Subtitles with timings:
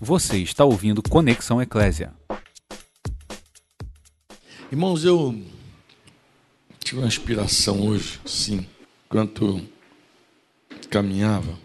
[0.00, 2.12] Você está ouvindo Conexão Eclésia.
[4.70, 5.42] Irmãos, eu
[6.84, 8.66] tive uma inspiração hoje, sim,
[9.06, 9.66] enquanto
[10.90, 11.58] caminhava.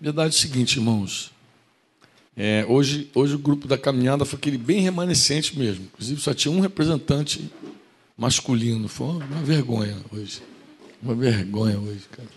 [0.00, 1.32] Verdade é o seguinte, irmãos.
[2.36, 5.84] É, hoje, hoje o grupo da caminhada foi aquele bem remanescente mesmo.
[5.86, 7.50] Inclusive só tinha um representante
[8.16, 8.86] masculino.
[8.86, 10.40] Foi uma vergonha hoje.
[11.02, 12.28] Uma vergonha hoje, cara.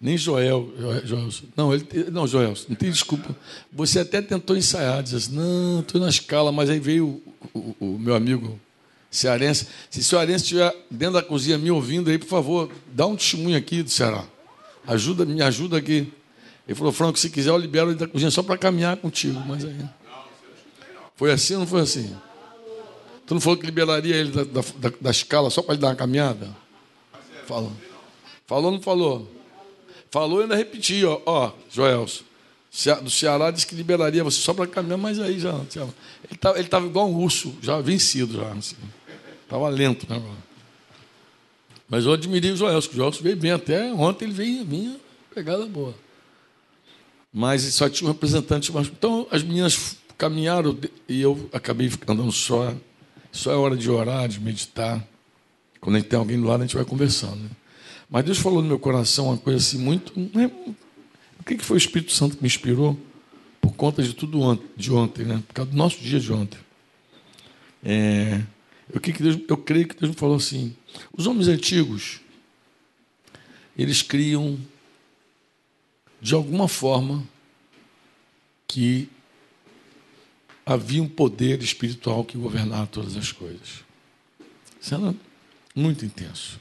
[0.00, 0.72] Nem Joel,
[1.04, 3.34] Joel, não, ele, não, Joel, não tem desculpa.
[3.72, 7.20] Você até tentou ensaiar, disse assim, não, estou na escala, mas aí veio
[7.52, 8.60] o, o, o, meu amigo
[9.10, 9.66] cearense.
[9.90, 13.82] Se cearense estiver dentro da cozinha me ouvindo aí, por favor, dá um testemunho aqui
[13.82, 14.24] do Ceará.
[14.86, 16.12] Ajuda, me ajuda aqui.
[16.68, 19.42] Ele falou, Franco, se quiser eu libero ele da cozinha só para caminhar contigo.
[19.48, 19.84] Mas aí.
[21.16, 22.16] Foi assim ou não foi assim?
[23.26, 25.88] Tu não falou que liberaria ele da, da, da, da escala só para ele dar
[25.88, 26.54] uma caminhada?
[27.46, 27.72] Falou.
[28.46, 29.37] Falou ou não falou?
[30.10, 32.24] Falou e ainda repetiu, ó, ó Joelson.
[33.02, 35.54] Do Ceará disse que liberaria você só para caminhar, mas aí já.
[35.54, 35.92] ele
[36.30, 38.54] estava ele tava igual um urso, já vencido, já.
[38.54, 39.76] Estava assim.
[39.76, 40.22] lento, né?
[41.88, 44.96] Mas eu admirei o Joelson, que o Joelson veio bem até ontem, ele veio, vinha
[45.34, 45.94] pegada boa.
[47.32, 48.70] Mas só tinha um representante.
[48.70, 50.76] Então as meninas caminharam
[51.08, 52.74] e eu acabei andando só.
[53.32, 55.06] Só é hora de orar, de meditar.
[55.80, 57.36] Quando a gente tem alguém do lado, a gente vai conversando.
[57.36, 57.50] Né?
[58.08, 60.12] Mas Deus falou no meu coração uma coisa assim muito.
[61.38, 62.98] O que foi o Espírito Santo que me inspirou?
[63.60, 65.42] Por conta de tudo de ontem, né?
[65.46, 66.58] Por causa do nosso dia de ontem.
[67.84, 68.42] É,
[68.92, 70.74] eu, que Deus, eu creio que Deus me falou assim:
[71.16, 72.20] os homens antigos,
[73.76, 74.58] eles criam,
[76.20, 77.22] de alguma forma,
[78.66, 79.08] que
[80.64, 83.84] havia um poder espiritual que governava todas as coisas.
[84.80, 85.14] Isso era
[85.74, 86.60] muito intenso.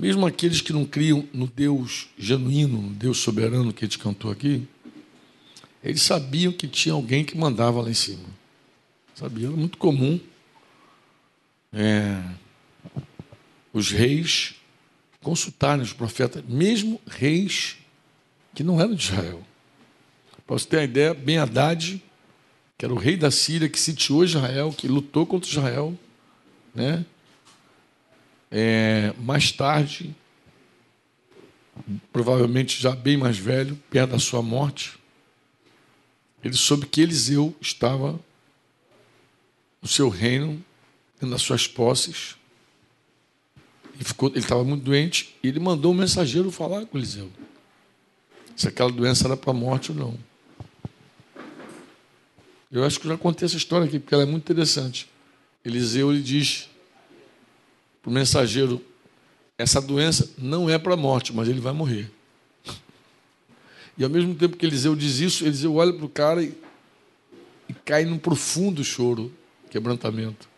[0.00, 4.30] Mesmo aqueles que não criam no Deus genuíno, no Deus soberano que a gente cantou
[4.30, 4.66] aqui,
[5.84, 8.24] eles sabiam que tinha alguém que mandava lá em cima.
[9.14, 9.48] Sabia?
[9.48, 10.18] Era muito comum
[11.70, 12.18] é,
[13.74, 14.54] os reis
[15.20, 17.76] consultarem os profetas, mesmo reis
[18.54, 19.42] que não eram de Israel.
[20.48, 22.02] Você ter uma ideia, Ben Haddad,
[22.78, 25.94] que era o rei da Síria, que sitiou Israel, que lutou contra Israel,
[26.74, 27.04] né?
[28.50, 30.14] É, mais tarde,
[32.12, 34.98] provavelmente já bem mais velho, perto da sua morte,
[36.42, 38.18] ele soube que Eliseu estava
[39.80, 40.62] no seu reino,
[41.20, 42.36] nas suas posses,
[43.98, 47.30] e ficou, ele estava muito doente, e ele mandou um mensageiro falar com Eliseu
[48.60, 50.18] se aquela doença era para a morte ou não.
[52.70, 55.08] Eu acho que já contei essa história aqui, porque ela é muito interessante.
[55.64, 56.68] Eliseu lhe diz
[58.02, 58.82] para o mensageiro:
[59.56, 62.10] essa doença não é para a morte, mas ele vai morrer.
[63.98, 66.54] E ao mesmo tempo que Eliseu diz isso, Eliseu olha para o cara e,
[67.68, 69.30] e, cai num profundo choro,
[69.68, 70.48] quebrantamento.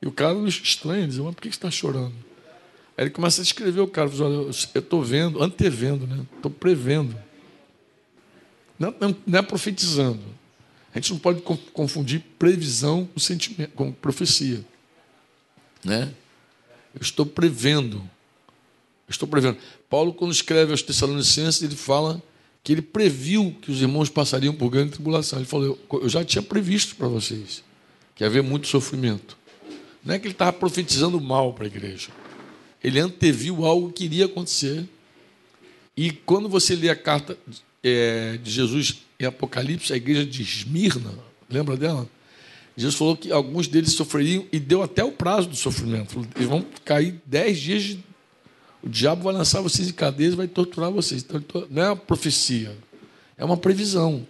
[0.00, 2.14] E o cara estranha, diz: Mas por que você está chorando?
[2.96, 6.26] Aí ele começa a descrever o cara: Olha, eu estou vendo, antevendo, né?
[6.36, 7.16] estou prevendo.
[8.76, 10.20] Não, não, não é profetizando.
[10.92, 11.40] A gente não pode
[11.72, 14.64] confundir previsão com, sentimento, com profecia.
[15.84, 16.12] Né?
[16.94, 17.96] Eu estou prevendo.
[17.96, 19.58] Eu estou prevendo.
[19.88, 22.22] Paulo, quando escreve aos Tessalonicenses, ele fala
[22.62, 25.38] que ele previu que os irmãos passariam por grande tribulação.
[25.38, 27.62] Ele falou: Eu já tinha previsto para vocês
[28.14, 29.36] que ia haver muito sofrimento.
[30.04, 32.10] Não é que ele estava profetizando mal para a igreja.
[32.82, 34.84] Ele anteviu algo que iria acontecer.
[35.96, 37.38] E quando você lê a carta
[37.82, 41.12] é, de Jesus em Apocalipse, a igreja de Esmirna,
[41.48, 42.08] lembra dela?
[42.76, 46.26] Jesus falou que alguns deles sofreriam e deu até o prazo do sofrimento.
[46.34, 48.04] Eles vão cair dez dias de...
[48.82, 51.22] O diabo vai lançar vocês em cadeias e vai torturar vocês.
[51.22, 52.76] Então, não é uma profecia,
[53.36, 54.26] é uma previsão.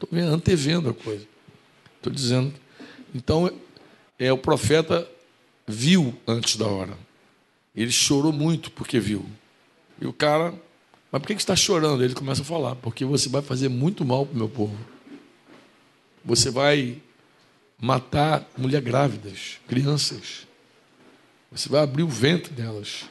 [0.00, 1.26] Estou antevendo a coisa.
[1.96, 2.52] Estou dizendo.
[3.12, 3.50] Então,
[4.18, 5.08] é, o profeta
[5.66, 6.96] viu antes da hora.
[7.74, 9.26] Ele chorou muito porque viu.
[10.00, 10.54] E o cara
[11.14, 12.02] mas por que, está chorando?
[12.02, 14.76] Ele começa a falar, porque você vai fazer muito mal para o meu povo.
[16.24, 17.00] Você vai
[17.84, 20.46] matar mulheres grávidas, crianças.
[21.52, 23.04] Você vai abrir o ventre delas.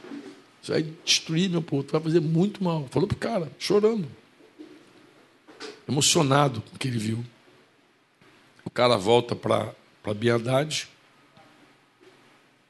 [0.60, 2.88] Você vai destruir meu povo, vai fazer muito mal.
[2.90, 4.08] Falou para o cara, chorando.
[5.88, 7.24] Emocionado com o que ele viu.
[8.66, 9.76] O cara volta para
[10.16, 10.90] Biadade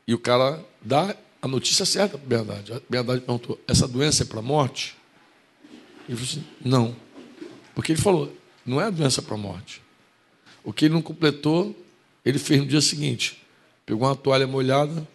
[0.06, 2.74] e o cara dá a notícia certa para Biadade.
[2.74, 4.98] A Biadade perguntou: essa doença é para a morte?
[6.10, 6.96] Ele falou assim: não.
[7.74, 8.36] Porque ele falou:
[8.66, 9.82] não é a doença para a morte.
[10.66, 11.74] O que ele não completou,
[12.25, 13.42] ele fez no dia seguinte:
[13.86, 15.08] pegou uma toalha molhada,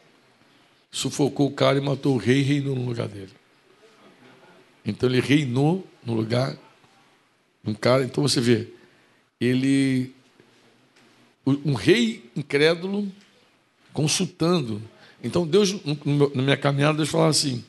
[0.90, 3.32] sufocou o cara e matou o rei e reinou no lugar dele.
[4.84, 6.56] Então ele reinou no lugar
[7.64, 8.05] um cara.
[8.05, 8.69] Então você vê,
[9.40, 10.12] ele
[11.46, 13.11] um rei incrédulo
[13.93, 14.82] consultando.
[15.22, 15.75] Então Deus
[16.34, 17.64] na minha caminhada Deus falava assim: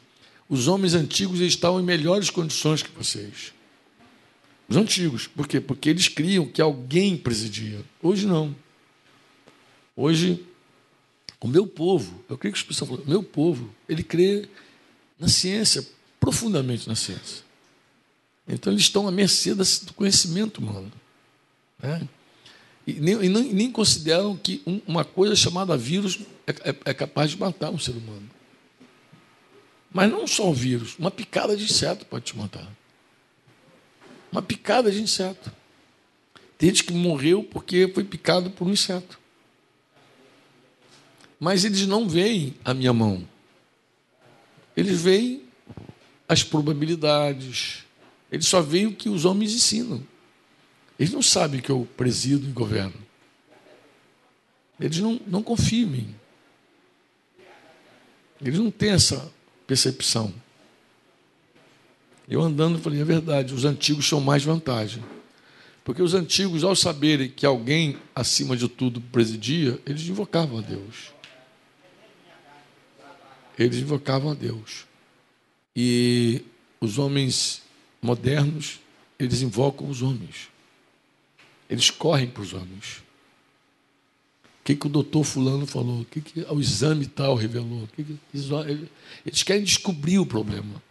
[0.47, 3.53] os homens antigos estavam em melhores condições que vocês.
[4.67, 5.59] Os antigos, por quê?
[5.59, 7.79] Porque eles criam que alguém presidia.
[8.01, 8.55] Hoje não.
[10.01, 10.45] Hoje
[11.41, 14.47] o meu povo, eu creio que o Espírito Santo falou, meu povo, ele crê
[15.19, 15.85] na ciência,
[16.21, 17.43] profundamente na ciência.
[18.47, 20.89] Então eles estão à mercê do conhecimento humano.
[21.83, 22.07] Né?
[22.87, 27.31] E, nem, e nem, consideram que um, uma coisa chamada vírus é, é, é, capaz
[27.31, 28.29] de matar um ser humano.
[29.91, 32.71] Mas não só o vírus, uma picada de inseto pode te matar.
[34.31, 35.51] Uma picada de inseto.
[36.57, 39.19] Tem gente que morreu porque foi picado por um inseto.
[41.39, 43.25] Mas eles não veem a minha mão.
[44.75, 45.43] Eles veem
[46.27, 47.85] as probabilidades.
[48.31, 50.05] Eles só veem o que os homens ensinam.
[50.99, 52.93] Eles não sabem que eu presido e governo.
[54.79, 56.15] Eles não, não confiam em mim.
[58.41, 59.31] Eles não têm essa
[59.65, 60.33] percepção.
[62.27, 65.03] Eu andando, falei, é verdade, os antigos são mais vantagem.
[65.83, 71.18] Porque os antigos, ao saberem que alguém acima de tudo presidia, eles invocavam a Deus.
[73.59, 74.87] Eles invocavam a Deus.
[75.75, 76.41] E
[76.79, 77.61] os homens
[78.01, 78.79] modernos,
[79.19, 80.47] eles invocam os homens.
[81.69, 83.03] Eles correm para os homens.
[84.45, 86.01] O que, que o doutor fulano falou?
[86.01, 87.85] O que, que o exame tal revelou?
[87.95, 88.19] Que que,
[89.25, 90.81] eles querem descobrir o problema.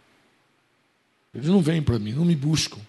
[1.33, 2.79] Eles não vêm para mim, não me buscam.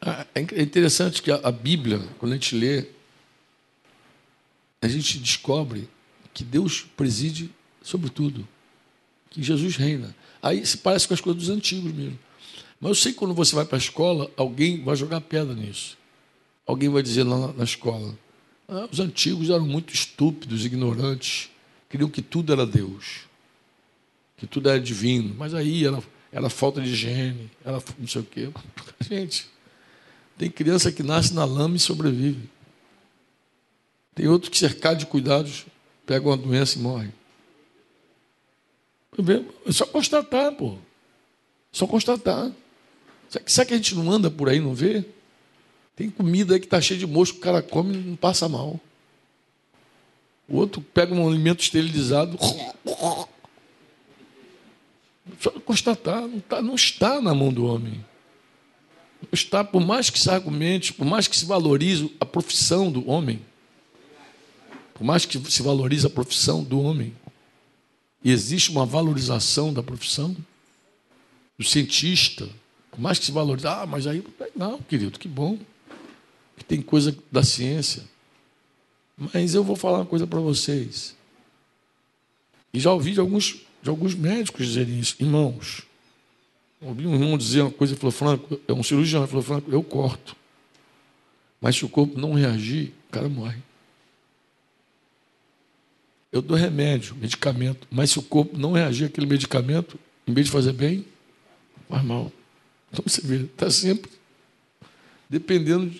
[0.00, 2.88] Ah, é interessante que a Bíblia, quando a gente lê,
[4.82, 5.88] a gente descobre
[6.34, 7.48] que Deus preside
[7.80, 8.46] sobre tudo,
[9.30, 10.14] que Jesus reina.
[10.42, 12.18] Aí se parece com as coisas dos antigos mesmo.
[12.80, 15.96] Mas eu sei que quando você vai para a escola, alguém vai jogar pedra nisso.
[16.66, 18.18] Alguém vai dizer lá na escola:
[18.68, 21.48] ah, os antigos eram muito estúpidos, ignorantes,
[21.88, 23.20] queriam que tudo era Deus,
[24.36, 25.32] que tudo era divino.
[25.38, 26.02] Mas aí era,
[26.32, 28.48] era falta de higiene, era não sei o quê.
[29.08, 29.46] Gente,
[30.36, 32.50] tem criança que nasce na lama e sobrevive.
[34.14, 35.66] Tem outro que, cercado de cuidados,
[36.06, 37.10] pega uma doença e morre.
[39.66, 40.76] É só constatar, pô.
[41.70, 42.50] Só constatar.
[43.46, 45.04] Será que a gente não anda por aí, não vê?
[45.96, 48.80] Tem comida aí que está cheia de mosco, o cara come e não passa mal.
[50.48, 52.38] O outro pega um alimento esterilizado.
[55.40, 58.04] Só constatar, não, tá, não está na mão do homem.
[59.22, 63.08] Não está, por mais que se argumente, por mais que se valorize a profissão do
[63.08, 63.40] homem,
[64.94, 67.14] por mais que se valorize a profissão do homem,
[68.24, 70.36] e existe uma valorização da profissão
[71.58, 72.48] do cientista,
[72.90, 74.24] por mais que se valorize, ah, mas aí,
[74.54, 75.58] não, querido, que bom,
[76.56, 78.04] que tem coisa da ciência.
[79.16, 81.16] Mas eu vou falar uma coisa para vocês.
[82.72, 85.82] E já ouvi de alguns, de alguns médicos dizerem isso, irmãos.
[86.80, 90.36] Ouvi um irmão dizer uma coisa, falou, Franco, é um cirurgião, falou, Franco, eu corto.
[91.60, 93.62] Mas se o corpo não reagir, o cara morre.
[96.32, 100.52] Eu dou remédio, medicamento, mas se o corpo não reagir àquele medicamento, em vez de
[100.52, 101.04] fazer bem,
[101.88, 102.32] faz mal.
[102.90, 104.10] Então você vê, está sempre
[105.28, 105.90] dependendo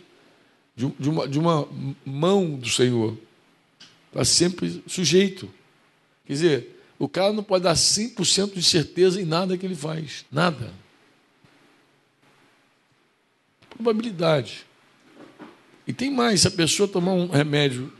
[0.74, 1.68] de, de, uma, de uma
[2.04, 3.16] mão do Senhor.
[4.08, 5.50] Está sempre sujeito.
[6.26, 10.24] Quer dizer, o cara não pode dar 100% de certeza em nada que ele faz.
[10.30, 10.72] Nada.
[13.70, 14.66] Probabilidade.
[15.86, 17.92] E tem mais, se a pessoa tomar um remédio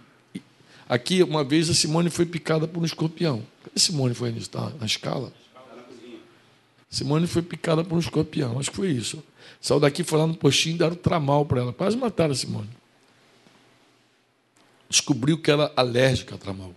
[0.92, 3.42] Aqui, uma vez, a Simone foi picada por um escorpião.
[3.64, 4.50] Cadê Simone foi nisso?
[4.50, 5.32] Tá na escala?
[6.90, 8.58] Simone foi picada por um escorpião.
[8.58, 9.25] Acho que foi isso.
[9.58, 11.72] Saiu daqui, foi lá no postinho, deram tramal para ela.
[11.72, 12.68] Quase mataram a Simone.
[14.87, 16.75] Descobriu que era alérgica a tramal.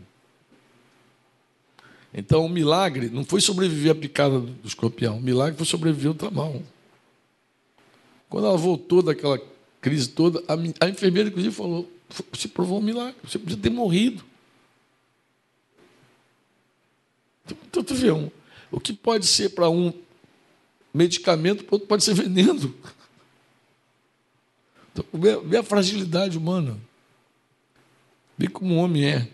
[2.13, 5.17] Então, o milagre não foi sobreviver à picada do escorpião.
[5.17, 6.63] O milagre foi sobreviver ao tramal.
[8.29, 9.41] Quando ela voltou daquela
[9.81, 10.41] crise toda,
[10.79, 11.91] a, enfermeira, inclusive, falou:
[12.33, 13.15] se provou um milagre.
[13.23, 14.23] Você podia ter morrido.
[17.67, 18.31] Então, tu vê, um,
[18.71, 19.93] o que pode ser para um
[20.93, 22.73] medicamento, para outro pode ser veneno.
[24.91, 26.79] Então, vê, a fragilidade humana.
[28.37, 29.27] Vê como o homem é.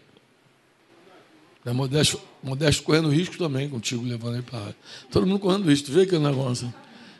[1.65, 4.75] é modesto, modesto correndo risco também contigo, levando ele para a área.
[5.11, 5.87] Todo mundo correndo risco.
[5.87, 6.73] Tu vê aquele negócio?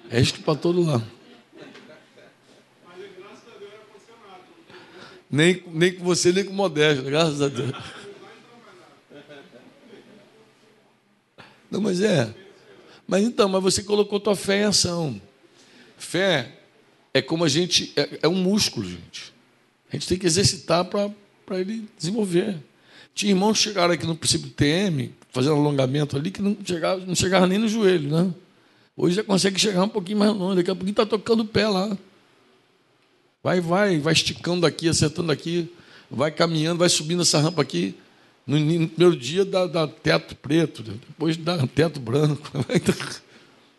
[0.09, 1.20] É risco para todo lado.
[5.31, 7.71] Nem, nem com você, nem com o Modesto, graças a Deus.
[11.71, 12.33] Não, mas é.
[13.07, 15.21] Mas então, mas você colocou tua fé em ação.
[15.97, 16.51] Fé
[17.13, 17.93] é como a gente.
[17.95, 19.33] É, é um músculo, gente.
[19.89, 21.09] A gente tem que exercitar para
[21.51, 22.57] ele desenvolver.
[23.13, 27.15] Tinha irmãos que chegaram aqui no princípio TM, fazendo alongamento ali, que não chegava, não
[27.15, 28.33] chegava nem no joelho, né?
[28.95, 31.67] Hoje já consegue chegar um pouquinho mais longe, daqui a pouquinho está tocando o pé
[31.67, 31.97] lá.
[33.43, 35.73] Vai, vai, vai esticando aqui, acertando aqui,
[36.09, 37.95] vai caminhando, vai subindo essa rampa aqui.
[38.45, 42.49] No, no primeiro dia dá, dá, teto preto, depois dá teto branco.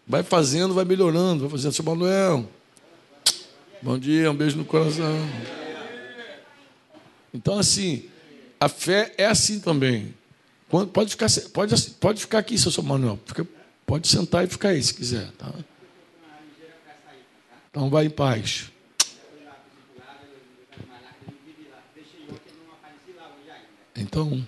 [0.04, 1.72] Vai fazendo, vai melhorando, vai fazendo.
[1.72, 2.50] Seu Manuel,
[3.80, 5.16] bom dia, um beijo no coração.
[7.32, 8.06] Então, assim,
[8.58, 10.12] a fé é assim também.
[10.92, 13.18] Pode ficar, pode, pode ficar aqui, seu Manuel.
[13.24, 13.46] Fica,
[13.86, 15.30] pode sentar e ficar aí, se quiser.
[15.38, 15.52] Tá?
[17.70, 18.71] Então, vai em paz.
[23.96, 24.44] Então,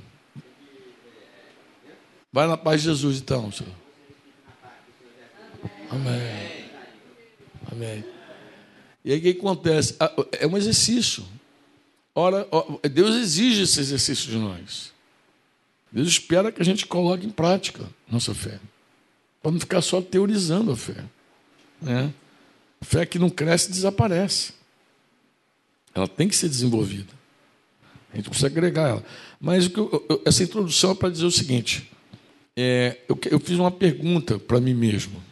[2.32, 3.72] vai na paz de Jesus, então, senhor.
[5.90, 6.70] Amém.
[7.70, 8.04] Amém.
[9.04, 9.94] E aí o que acontece?
[10.00, 11.24] Ah, é um exercício.
[12.14, 12.46] Ora,
[12.90, 14.92] Deus exige esse exercício de nós.
[15.92, 18.58] Deus espera que a gente coloque em prática nossa fé.
[19.42, 21.04] Para não ficar só teorizando a fé.
[21.80, 22.12] Né?
[22.80, 24.54] Fé que não cresce desaparece.
[25.94, 27.12] Ela tem que ser desenvolvida.
[28.12, 29.04] A gente precisa agregar ela.
[29.44, 29.70] Mas
[30.24, 31.90] essa introdução é para dizer o seguinte:
[32.56, 35.22] é, eu, eu, fiz uma pergunta para mim mesmo.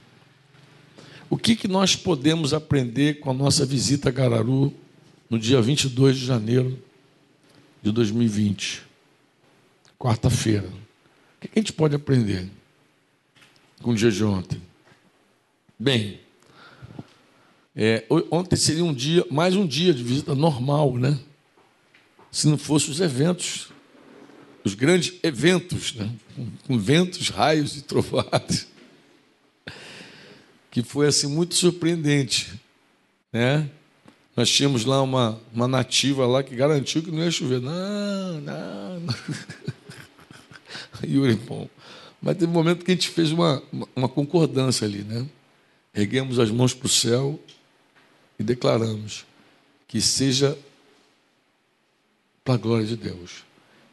[1.31, 4.71] O que, que nós podemos aprender com a nossa visita a Gararu
[5.31, 6.78] no dia 22 de janeiro
[7.83, 8.83] de 2020,
[9.99, 10.69] quarta-feira?
[10.69, 12.50] O que, que a gente pode aprender
[13.81, 14.61] com o dia de ontem?
[15.78, 16.21] Bem,
[17.75, 21.19] é, ontem seria um dia, mais um dia de visita normal, né?
[22.31, 23.72] Se não fossem os eventos
[24.64, 26.11] os grandes eventos, né?
[26.66, 28.66] com ventos, raios e trovadas,
[30.71, 32.52] que foi assim muito surpreendente,
[33.33, 33.69] né?
[34.35, 37.61] Nós tínhamos lá uma, uma nativa lá que garantiu que não ia chover.
[37.61, 39.14] Não, não, não.
[41.04, 41.69] Yuri, bom.
[42.21, 43.62] Mas teve um momento que a gente fez uma,
[43.95, 45.26] uma concordância ali, né?
[45.95, 47.38] Erguemos as mãos para o céu
[48.38, 49.26] e declaramos
[49.87, 50.57] que seja
[52.42, 53.45] para a glória de Deus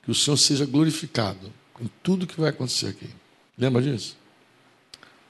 [0.10, 3.08] que o Senhor seja glorificado em tudo que vai acontecer aqui.
[3.56, 4.18] Lembra disso?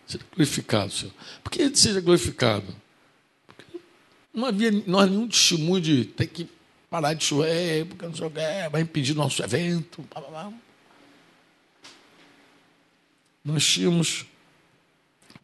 [0.08, 1.14] Seja glorificado, Senhor.
[1.44, 2.74] Por que ele seja glorificado?
[3.46, 3.66] Porque
[4.34, 6.50] não havia nós nenhum testemunho de ter que
[6.90, 10.02] parar de chover, porque não sei o que, vai impedir nosso evento.
[10.14, 10.54] Blá, blá, blá.
[13.44, 14.26] Nós tínhamos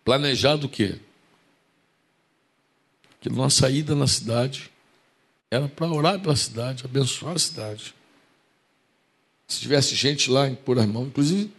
[0.06, 0.98] planejado o quê?
[3.20, 4.72] Que nossa ida na cidade
[5.52, 7.94] era para orar pela cidade, abençoar a cidade.
[9.48, 11.08] Se tivesse gente lá, pôr as mãos.
[11.08, 11.52] Inclusive,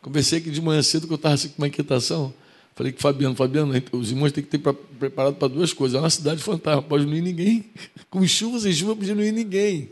[0.00, 2.32] conversei aqui de manhã cedo que eu estava assim, com uma inquietação.
[2.74, 5.96] Falei que Fabiano, Fabiano, os irmãos têm que ter pra, preparado para duas coisas.
[5.96, 7.64] É uma cidade fantasma, pode não ir ninguém.
[8.10, 9.90] Com chuvas e chuva, podia não ir ninguém.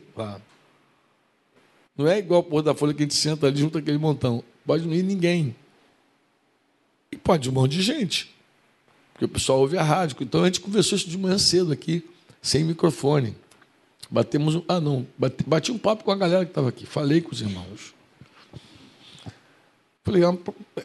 [1.97, 4.43] Não é igual o Porto da Folha que a gente senta ali junto aquele montão.
[4.67, 5.55] Pode não ir ninguém.
[7.13, 8.35] E pode um monte de gente.
[9.13, 10.17] Porque o pessoal ouve a rádio.
[10.21, 12.03] Então a gente conversou isso de manhã cedo aqui,
[12.41, 13.37] sem microfone.
[14.13, 14.63] Batemos.
[14.69, 15.07] Ah, não.
[15.17, 16.85] Bati, bati um papo com a galera que estava aqui.
[16.85, 17.95] Falei com os irmãos.
[20.05, 20.37] Falei, ah,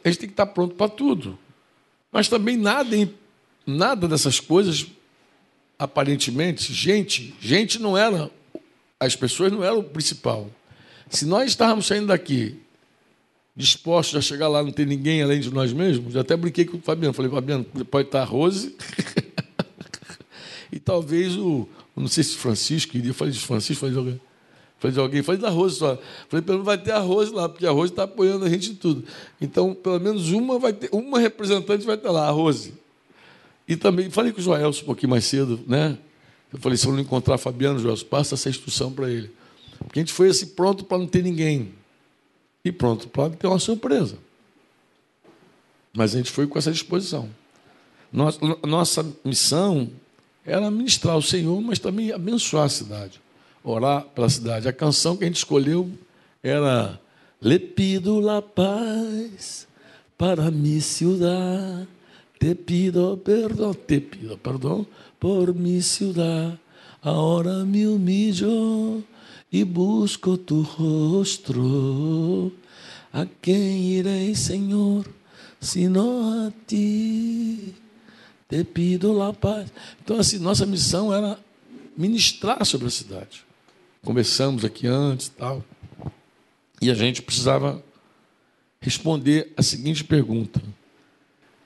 [0.03, 1.37] a gente tem que estar pronto para tudo.
[2.09, 2.95] Mas também nada,
[3.65, 4.87] nada dessas coisas,
[5.77, 8.31] aparentemente, gente, gente não era,
[8.97, 10.49] as pessoas não eram o principal.
[11.09, 12.57] Se nós estávamos saindo daqui
[13.53, 16.77] dispostos a chegar lá, não ter ninguém além de nós mesmos, já até brinquei com
[16.77, 17.13] o Fabiano.
[17.13, 18.73] Falei, Fabiano, pode estar a Rose
[20.71, 21.67] e talvez o,
[22.01, 24.21] não sei se Francisco iria, falei de Francisco, falei de alguém.
[24.79, 25.97] Falei de alguém, falei da Rose só.
[26.29, 28.71] Falei, pelo menos vai ter a Rose lá, porque a Rose está apoiando a gente
[28.71, 29.03] em tudo.
[29.41, 32.73] Então, pelo menos uma vai ter, uma representante vai ter lá, a Rose.
[33.67, 35.97] E também, falei com o Joelso um pouquinho mais cedo, né?
[36.53, 39.31] Eu falei, se eu não encontrar Fabiano, Joelso, passa essa instrução para ele.
[39.79, 41.73] Porque a gente foi assim pronto para não ter ninguém.
[42.63, 44.17] E pronto para ter uma surpresa.
[45.93, 47.29] Mas a gente foi com essa disposição.
[48.11, 49.89] Nossa, nossa missão
[50.47, 53.19] era ministrar o Senhor, mas também abençoar a cidade,
[53.61, 54.69] orar pela cidade.
[54.69, 55.91] A canção que a gente escolheu
[56.41, 56.97] era
[57.41, 59.67] Le pido la paz
[60.17, 61.85] para mi ciudad,
[62.39, 64.87] te pido perdão, te pido perdão
[65.19, 66.57] por mi ciudad.
[67.03, 69.03] Ahora me humillo
[69.51, 72.51] e busco tu rostro.
[73.11, 75.05] A quem irei, Senhor,
[75.59, 77.75] sino a ti?
[78.49, 79.71] Te pido la paz.
[80.01, 81.39] Então, assim, nossa missão era
[81.97, 83.45] ministrar sobre a cidade.
[84.03, 85.63] Conversamos aqui antes tal.
[86.81, 87.83] E a gente precisava
[88.79, 90.61] responder a seguinte pergunta: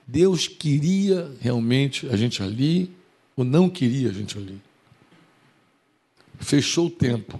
[0.07, 2.91] Deus queria realmente a gente ali
[3.35, 4.59] ou não queria a gente ali.
[6.39, 7.39] Fechou o tempo.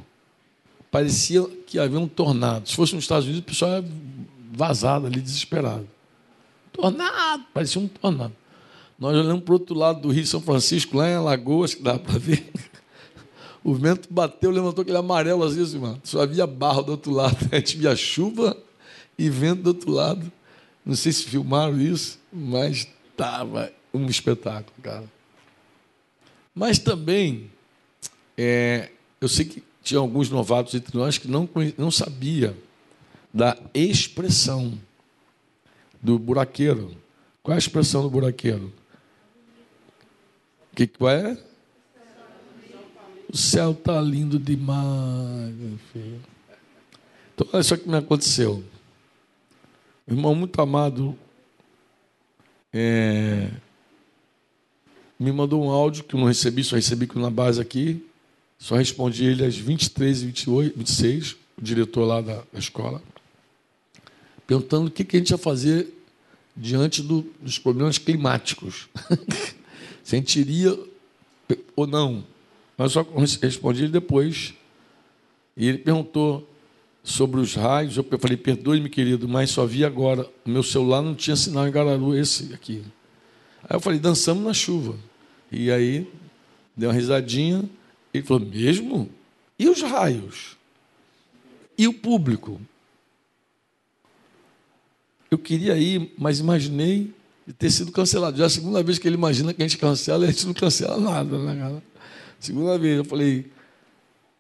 [0.92, 2.68] Parecia que havia um tornado.
[2.70, 3.86] Se fosse nos Estados Unidos, o pessoal ia
[4.52, 5.88] vazado ali, desesperado.
[6.72, 7.46] Tornado!
[7.54, 8.36] Parecia um tornado.
[9.02, 11.98] Nós olhamos para o outro lado do Rio São Francisco, lá em Alagoas, que dá
[11.98, 12.46] para ver.
[13.64, 16.02] O vento bateu, levantou aquele amarelo assim, mano.
[16.04, 17.38] Só havia barro do outro lado.
[17.54, 18.58] A gente via chuva
[19.16, 20.32] e vento do outro lado.
[20.84, 25.04] Não sei se filmaram isso, mas estava um espetáculo, cara.
[26.56, 27.52] Mas também,
[28.36, 28.90] é,
[29.20, 32.58] eu sei que tinha alguns novatos entre nós que não, não sabia
[33.32, 34.74] da expressão
[36.02, 36.98] do buraqueiro.
[37.44, 38.81] Qual é a expressão do buraqueiro?
[40.72, 41.38] O que, que é?
[43.32, 46.22] O céu está lindo demais, meu filho.
[47.34, 48.64] Então, olha só o que me aconteceu.
[50.08, 51.18] Um irmão muito amado
[52.74, 53.50] é,
[55.20, 58.06] me mandou um áudio que eu não recebi, só recebi na base aqui.
[58.58, 63.02] Só respondi ele às 23 e 28, 26, o diretor lá da, da escola,
[64.46, 65.92] perguntando o que, que a gente ia fazer
[66.56, 68.88] diante do, dos problemas climáticos.
[70.12, 70.78] Se a gente iria
[71.74, 72.26] ou não.
[72.78, 73.02] Mas só
[73.42, 74.54] respondi ele depois.
[75.56, 76.46] E ele perguntou
[77.02, 77.96] sobre os raios.
[77.96, 80.30] Eu falei, perdoe-me, querido, mas só vi agora.
[80.46, 82.84] O meu celular não tinha sinal em Gararu, esse aqui.
[83.64, 84.98] Aí eu falei, dançamos na chuva.
[85.50, 86.06] E aí,
[86.76, 87.64] deu uma risadinha.
[88.14, 89.10] Ele falou, mesmo?
[89.58, 90.58] E os raios?
[91.78, 92.60] E o público?
[95.32, 97.14] Eu queria ir, mas imaginei
[97.54, 98.38] ter sido cancelado.
[98.38, 100.98] Já a segunda vez que ele imagina que a gente cancela a gente não cancela
[100.98, 101.84] nada, né, cara?
[102.40, 103.52] Segunda vez, eu falei,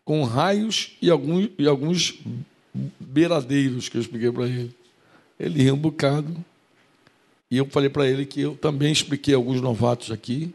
[0.03, 2.19] com raios e alguns, e alguns
[2.99, 4.75] beiradeiros que eu expliquei para ele.
[5.39, 6.35] Ele riu um bocado.
[7.49, 10.53] E eu falei para ele que eu também expliquei a alguns novatos aqui,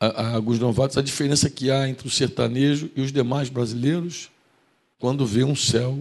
[0.00, 4.30] a, a, alguns novatos, a diferença que há entre o sertanejo e os demais brasileiros
[4.98, 5.98] quando vê um céu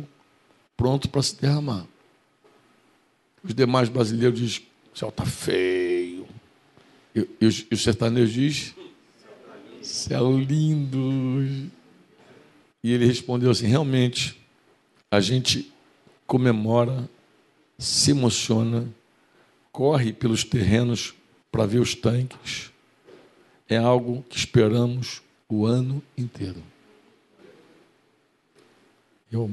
[0.75, 1.85] pronto para se derramar.
[3.43, 6.27] Os demais brasileiros dizem: o céu está feio.
[7.13, 8.75] E, e, e o sertanejo diz:
[9.79, 11.69] céu lindo.
[12.83, 14.41] E ele respondeu assim: realmente,
[15.11, 15.71] a gente
[16.25, 17.07] comemora,
[17.77, 18.87] se emociona,
[19.71, 21.13] corre pelos terrenos
[21.51, 22.71] para ver os tanques.
[23.69, 26.63] É algo que esperamos o ano inteiro.
[29.31, 29.51] Eu...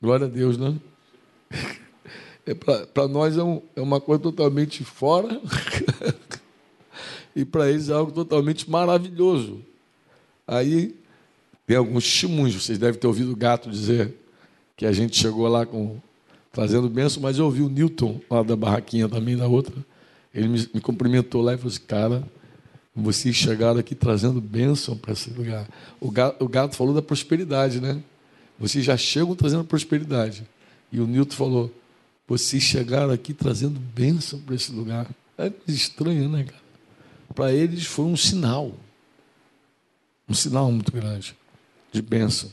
[0.00, 0.74] Glória a Deus, né?
[2.44, 5.40] É para nós é, um, é uma coisa totalmente fora
[7.36, 9.60] e para eles é algo totalmente maravilhoso.
[10.46, 10.96] Aí
[11.66, 14.14] tem alguns testemunhos, vocês devem ter ouvido o gato dizer
[14.76, 16.00] que a gente chegou lá com
[16.52, 19.74] trazendo bênção, mas eu ouvi o Newton lá da barraquinha também, da outra.
[20.34, 22.22] Ele me, me cumprimentou lá e falou assim: Cara,
[22.94, 25.66] vocês chegaram aqui trazendo bênção para esse lugar.
[26.00, 28.02] O gato, o gato falou da prosperidade, né?
[28.58, 30.46] Vocês já chegam trazendo prosperidade.
[30.90, 31.70] E o Newton falou:
[32.26, 35.08] Vocês chegaram aqui trazendo bênção para esse lugar.
[35.36, 36.62] É estranho, né, cara?
[37.34, 38.72] Para eles foi um sinal.
[40.28, 41.36] Um sinal muito grande
[41.90, 42.50] de bênção.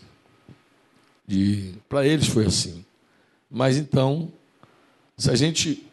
[1.26, 2.84] De, para eles foi assim.
[3.50, 4.32] Mas então,
[5.18, 5.86] se a gente,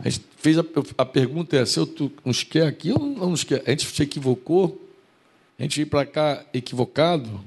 [0.00, 0.64] a gente fez a,
[0.96, 3.62] a pergunta é, se eu tu, nos quer aqui ou não nos quer?
[3.66, 4.88] A gente se equivocou?
[5.58, 7.40] A gente veio para cá equivocado?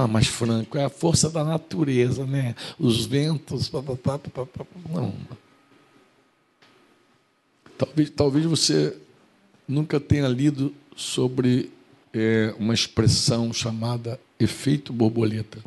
[0.00, 2.54] Ah, mas Franco, é a força da natureza, né?
[2.78, 4.64] Os ventos, papapá, papapá.
[4.88, 5.12] não.
[7.76, 8.96] Talvez, talvez você
[9.66, 11.72] nunca tenha lido sobre
[12.14, 15.58] é, uma expressão chamada efeito borboleta.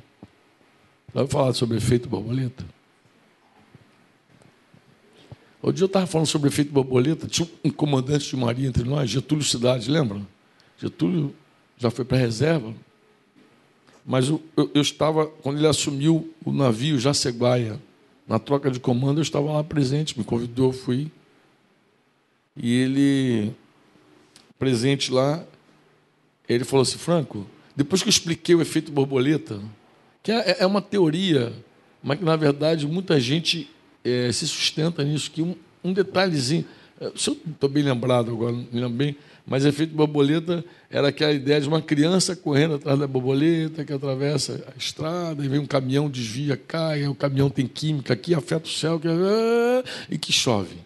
[1.13, 2.63] Já falar sobre efeito borboleta?
[5.61, 9.09] Outro dia eu estava falando sobre efeito borboleta, tinha um comandante de marinha entre nós,
[9.09, 10.21] Getúlio Cidade, lembra?
[10.77, 11.35] Getúlio
[11.77, 12.73] já foi para a reserva,
[14.05, 17.79] mas eu, eu, eu, estava, quando ele assumiu o navio Jaceguaia,
[18.27, 21.11] na troca de comando, eu estava lá presente, me convidou, fui.
[22.55, 23.53] E ele,
[24.57, 25.43] presente lá,
[26.47, 29.59] ele falou assim, Franco, depois que eu expliquei o efeito borboleta,
[30.23, 31.53] que é, é uma teoria,
[32.03, 33.69] mas que na verdade muita gente
[34.03, 36.65] é, se sustenta nisso, que um, um detalhezinho, é,
[37.15, 41.59] se eu estou bem lembrado agora, me lembro bem, mas efeito borboleta era aquela ideia
[41.59, 46.09] de uma criança correndo atrás da borboleta, que atravessa a estrada, e vem um caminhão,
[46.09, 50.77] desvia, cai, o caminhão tem química aqui, afeta o céu, que, ah, e que chove.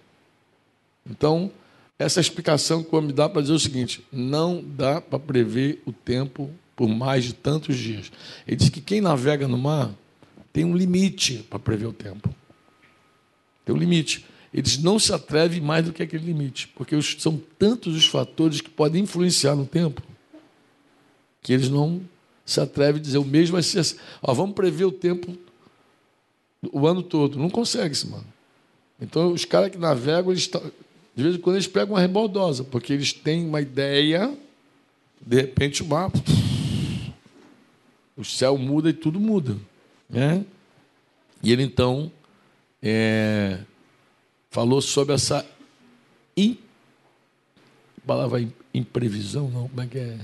[1.09, 1.51] Então,
[1.99, 5.81] essa é explicação que o homem dá para dizer o seguinte: não dá para prever
[5.85, 8.11] o tempo por mais de tantos dias.
[8.47, 9.91] Ele diz que quem navega no mar
[10.51, 12.33] tem um limite para prever o tempo.
[13.63, 14.25] Tem um limite.
[14.55, 18.69] Eles não se atrevem mais do que aquele limite, porque são tantos os fatores que
[18.69, 20.01] podem influenciar no tempo
[21.41, 22.01] que eles não
[22.45, 23.97] se atrevem a dizer o mesmo vai ser assim.
[24.21, 25.37] Ó, vamos prever o tempo
[26.71, 27.37] o ano todo.
[27.37, 28.25] Não consegue, mano.
[28.99, 30.49] Então, os caras que navegam, eles
[31.15, 34.33] de vez em quando eles pegam uma rebordosa, porque eles têm uma ideia,
[35.19, 36.17] de repente o mapa,
[38.15, 39.57] o céu muda e tudo muda.
[40.09, 40.45] Né?
[41.43, 42.09] E ele então
[42.81, 43.59] é,
[44.55, 45.45] falou sobre essa
[46.37, 46.57] in,
[48.07, 50.17] palavra imprevisão, não, como é que é?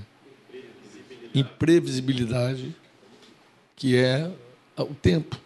[1.35, 2.73] Imprevisibilidade,
[3.75, 4.31] que é
[4.77, 5.37] o tempo.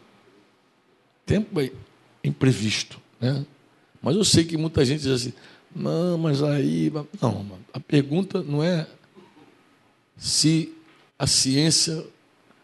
[1.25, 1.71] Tempo é
[2.23, 3.01] imprevisto.
[3.19, 3.43] Né?
[4.03, 5.33] Mas eu sei que muita gente diz assim,
[5.75, 6.91] não, mas aí.
[7.19, 8.87] Não, a pergunta não é
[10.15, 10.71] se
[11.17, 12.05] a ciência,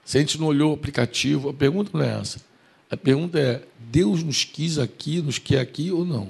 [0.05, 2.50] se a gente não olhou o aplicativo, a pergunta não é essa.
[2.91, 6.29] A pergunta é: Deus nos quis aqui, nos quer aqui ou não?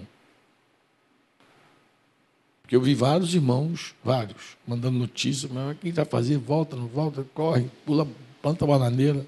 [2.62, 6.38] Porque eu vi vários irmãos, vários, mandando notícias, mas o que vai fazer?
[6.38, 8.08] Volta, não volta, corre, pula,
[8.41, 9.26] planta bananeira.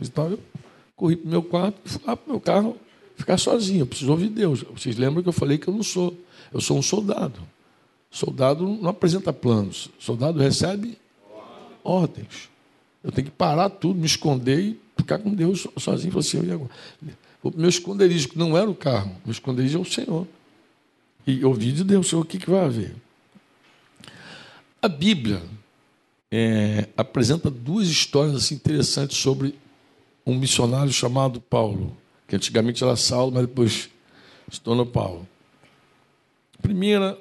[0.00, 0.38] Então eu
[0.94, 2.76] corri para o meu quarto, fui lá para o meu carro,
[3.16, 4.62] ficar sozinho, eu preciso ouvir Deus.
[4.62, 6.16] Vocês lembram que eu falei que eu não sou,
[6.52, 7.40] eu sou um soldado.
[8.10, 10.96] Soldado não apresenta planos, soldado recebe
[11.82, 12.48] ordens.
[13.02, 16.12] Eu tenho que parar tudo, me esconder e ficar com Deus sozinho.
[16.12, 16.70] Falei assim, agora?
[17.42, 20.26] O meu esconderijo, que não era o carro, meu esconderijo é o Senhor.
[21.26, 22.94] E ouvir de Deus, Senhor, o que, que vai haver?
[24.82, 25.42] A Bíblia
[26.30, 29.54] é, apresenta duas histórias assim, interessantes sobre
[30.24, 33.88] um missionário chamado Paulo que antigamente era Saulo, mas depois
[34.50, 35.26] se tornou Paulo.
[36.58, 37.18] A primeira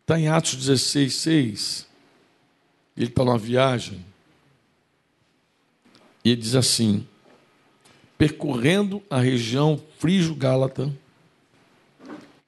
[0.00, 1.86] está em Atos 16, 6.
[2.96, 4.04] Ele está numa viagem.
[6.26, 7.06] E ele diz assim:
[8.18, 10.92] percorrendo a região frígio-gálata,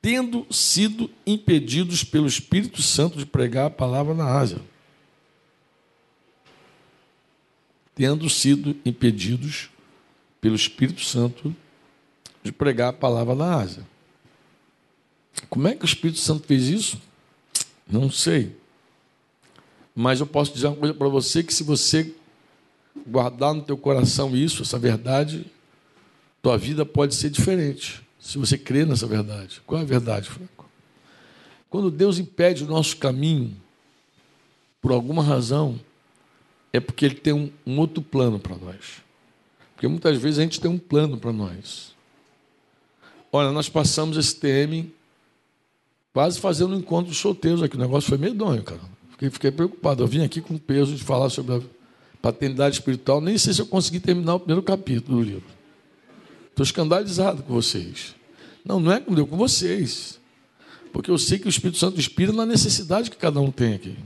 [0.02, 4.60] tendo sido impedidos pelo Espírito Santo de pregar a palavra na Ásia.
[7.94, 9.70] Tendo sido impedidos
[10.40, 11.54] pelo Espírito Santo
[12.42, 13.86] de pregar a palavra na Ásia.
[15.48, 17.00] Como é que o Espírito Santo fez isso?
[17.88, 18.56] Não sei.
[19.94, 22.12] Mas eu posso dizer uma coisa para você que se você
[23.06, 25.46] guardar no teu coração isso, essa verdade,
[26.42, 28.02] tua vida pode ser diferente.
[28.18, 29.60] Se você crê nessa verdade.
[29.66, 30.68] Qual é a verdade, Franco?
[31.70, 33.54] Quando Deus impede o nosso caminho,
[34.80, 35.78] por alguma razão,
[36.72, 37.32] é porque Ele tem
[37.66, 39.02] um, outro plano para nós.
[39.74, 41.94] Porque muitas vezes a gente tem um plano para nós.
[43.30, 44.90] Olha, nós passamos esse TM
[46.12, 47.76] quase fazendo um encontro solteiros aqui.
[47.76, 48.80] O negócio foi medonho, cara.
[49.10, 50.02] Fiquei, fiquei preocupado.
[50.02, 51.60] Eu vim aqui com peso de falar sobre a
[52.20, 53.20] paternidade espiritual.
[53.20, 55.48] Nem sei se eu consegui terminar o primeiro capítulo do livro.
[56.50, 58.14] Estou escandalizado com vocês.
[58.64, 60.18] Não, não é com Deus, com vocês.
[60.92, 63.96] Porque eu sei que o Espírito Santo inspira na necessidade que cada um tem aqui.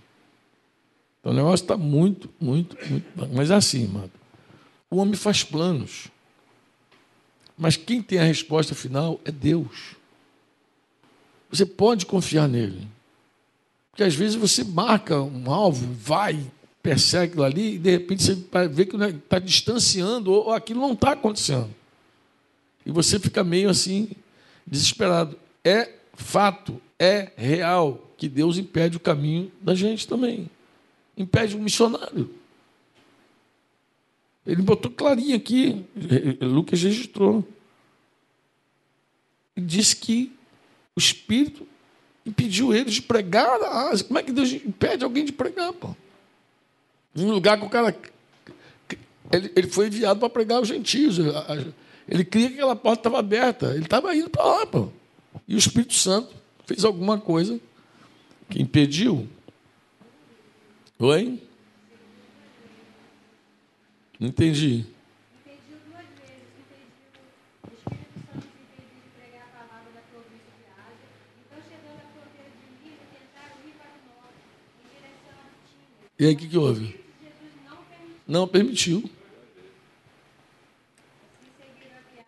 [1.21, 3.07] Então o negócio está muito, muito, muito.
[3.33, 4.11] Mas é assim, mano.
[4.91, 6.09] O homem faz planos.
[7.57, 9.97] Mas quem tem a resposta final é Deus.
[11.51, 12.89] Você pode confiar nele.
[13.91, 16.41] Porque às vezes você marca um alvo, vai,
[16.83, 18.35] persegue aquilo ali, e de repente você
[18.69, 21.71] vê que está distanciando, ou aquilo não está acontecendo.
[22.85, 24.11] E você fica meio assim,
[24.67, 25.39] desesperado.
[25.65, 30.51] É fato, é real que Deus impede o caminho da gente também.
[31.17, 32.35] Impede o missionário.
[34.45, 35.85] Ele botou clarinho aqui,
[36.41, 37.47] Lucas registrou.
[39.57, 40.33] Ele disse que
[40.97, 41.65] o Espírito
[42.27, 44.05] impediu ele de pregar Ásia.
[44.05, 45.95] Como é que Deus impede alguém de pregar, pô?
[47.15, 47.95] Em um lugar que o cara.
[49.31, 51.19] Ele, ele foi enviado para pregar aos gentios.
[52.09, 53.71] Ele cria que aquela porta estava aberta.
[53.75, 54.89] Ele estava indo para lá, pô.
[55.47, 56.35] E o Espírito Santo
[56.67, 57.61] fez alguma coisa
[58.49, 59.29] que impediu.
[60.99, 61.43] Oi?
[64.19, 64.87] Não entendi.
[76.19, 77.02] E aí o que, que houve?
[78.27, 79.09] Não permitiu.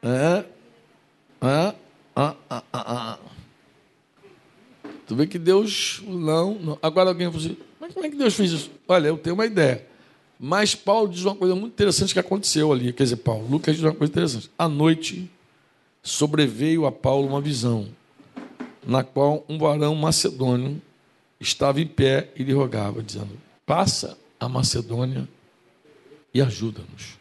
[0.03, 0.45] É.
[1.41, 1.75] Ah,
[2.15, 3.19] ah, ah, ah,
[5.07, 6.79] Tu vê que Deus não, não.
[6.83, 8.71] Agora alguém vai dizer, mas como é que Deus fez isso?
[8.89, 9.87] Olha, eu tenho uma ideia.
[10.39, 12.93] Mas Paulo diz uma coisa muito interessante que aconteceu ali.
[12.93, 14.51] Quer dizer, Paulo, Lucas diz uma coisa interessante.
[14.59, 15.31] À noite
[16.03, 17.89] sobreveio a Paulo uma visão,
[18.87, 20.81] na qual um varão macedônio
[21.41, 23.31] estava em pé e lhe rogava, dizendo:
[23.65, 25.27] Passa a Macedônia
[26.35, 27.17] e ajuda-nos.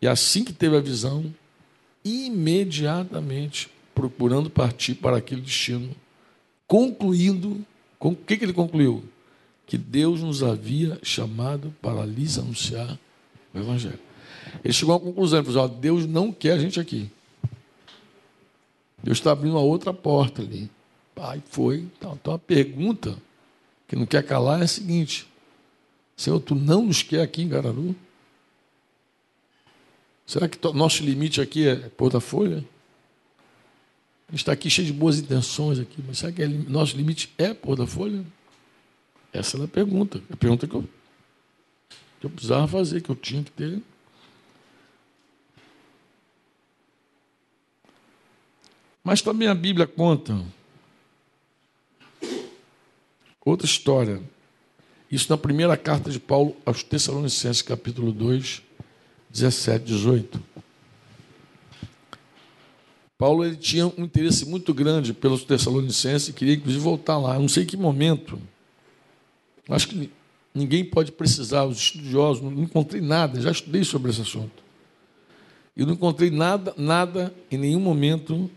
[0.00, 1.32] E assim que teve a visão,
[2.04, 5.94] imediatamente procurando partir para aquele destino,
[6.66, 7.64] concluindo,
[7.98, 9.04] com o que, que ele concluiu?
[9.66, 12.98] Que Deus nos havia chamado para lhes anunciar
[13.54, 13.98] o Evangelho.
[14.62, 17.10] Ele chegou à conclusão, ele falou, Deus não quer a gente aqui.
[19.02, 20.70] Deus está abrindo uma outra porta ali.
[21.14, 21.86] Pai, foi.
[21.96, 23.16] Então, então a pergunta
[23.86, 25.26] que não quer calar é a seguinte:
[26.16, 27.94] Senhor, tu não nos quer aqui em Gararu?
[30.26, 32.64] Será que nosso limite aqui é pôr da folha?
[34.28, 37.32] A gente está aqui cheio de boas intenções aqui, mas será que é, nosso limite
[37.36, 38.24] é pôr da folha?
[39.32, 40.22] Essa é a pergunta.
[40.30, 40.84] A pergunta que eu,
[42.20, 43.82] que eu precisava fazer, que eu tinha que ter.
[49.02, 50.42] Mas também a Bíblia conta
[53.44, 54.22] outra história.
[55.14, 58.62] Isso na primeira carta de Paulo aos Tessalonicenses, capítulo 2,
[59.30, 60.42] 17, 18.
[63.16, 67.36] Paulo ele tinha um interesse muito grande pelos Tessalonicenses e queria inclusive voltar lá.
[67.36, 68.40] Eu não sei que momento.
[69.68, 70.10] Acho que
[70.52, 74.64] ninguém pode precisar, os estudiosos, não encontrei nada, já estudei sobre esse assunto.
[75.76, 78.50] E não encontrei nada, nada em nenhum momento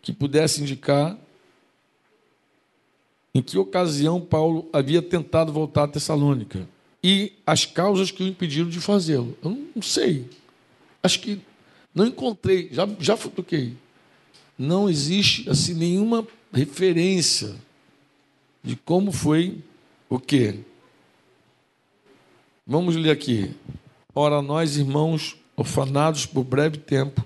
[0.00, 1.18] que pudesse indicar
[3.34, 6.68] em que ocasião Paulo havia tentado voltar a Tessalônica
[7.02, 9.36] e as causas que o impediram de fazê-lo.
[9.42, 10.28] Eu não sei.
[11.02, 11.40] Acho que
[11.94, 13.76] não encontrei, já, já futuquei.
[14.58, 17.54] Não existe assim nenhuma referência
[18.62, 19.58] de como foi
[20.08, 20.60] o quê?
[22.66, 23.50] Vamos ler aqui.
[24.14, 27.24] Ora, nós, irmãos, orfanados por breve tempo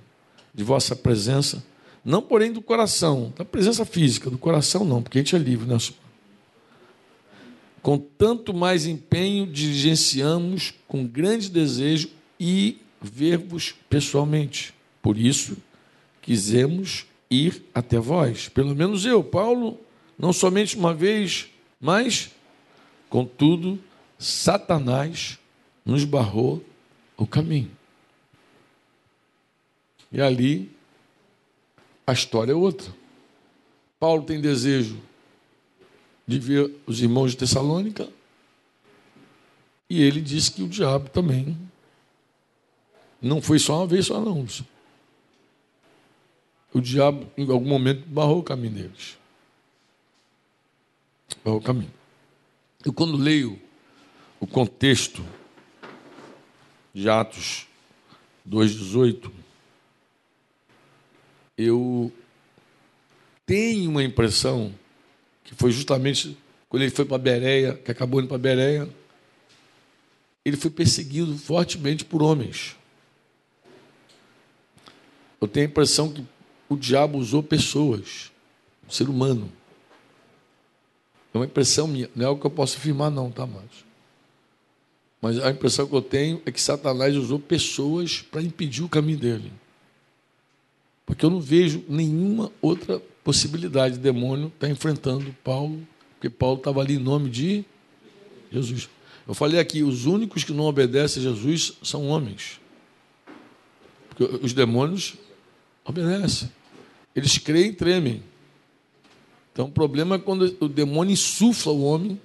[0.55, 1.65] de vossa presença,
[2.05, 5.67] não porém do coração, da presença física, do coração não, porque a gente é livre,
[5.67, 5.79] né?
[7.81, 14.75] Com tanto mais empenho, diligenciamos com grande desejo e ver-vos pessoalmente.
[15.01, 15.57] Por isso,
[16.21, 18.49] quisemos ir até vós.
[18.49, 19.79] Pelo menos eu, Paulo,
[20.19, 21.49] não somente uma vez,
[21.81, 22.31] mas,
[23.09, 23.79] contudo,
[24.19, 25.39] Satanás
[25.85, 26.65] nos barrou
[27.17, 27.71] o caminho.
[30.11, 30.74] E ali
[32.07, 32.93] a história é outra.
[33.99, 35.01] Paulo tem desejo
[36.27, 38.09] de ver os irmãos de Tessalônica.
[39.89, 41.57] E ele disse que o diabo também
[43.21, 44.47] não foi só uma vez, só não.
[46.73, 49.19] O diabo, em algum momento, barrou o caminho deles.
[51.45, 51.93] Barrou o caminho.
[52.85, 53.59] Eu, quando leio
[54.41, 55.25] o contexto
[56.93, 57.67] de Atos
[58.49, 59.31] 2,18,
[61.57, 62.13] eu
[63.47, 64.75] tenho uma impressão
[65.45, 66.37] que foi justamente
[66.69, 68.89] quando ele foi para Bereia, que acabou indo para Bereia,
[70.45, 72.77] ele foi perseguido fortemente por homens.
[75.41, 76.25] Eu tenho a impressão que
[76.69, 78.33] o diabo usou pessoas,
[78.89, 79.53] um ser humano.
[81.33, 83.85] É uma impressão minha, não é algo que eu posso afirmar, não, tá, Márcio?
[85.21, 89.19] Mas a impressão que eu tenho é que Satanás usou pessoas para impedir o caminho
[89.19, 89.53] dele.
[91.07, 96.81] Porque eu não vejo nenhuma outra possibilidade de demônio estar enfrentando Paulo, porque Paulo estava
[96.81, 97.65] ali em nome de
[98.51, 98.89] Jesus.
[99.27, 102.61] Eu falei aqui, os únicos que não obedecem a Jesus são homens.
[104.09, 105.15] Porque os demônios
[105.85, 106.51] obedecem.
[107.15, 108.23] Eles creem e tremem.
[109.53, 112.21] Então o problema é quando o demônio insufla o homem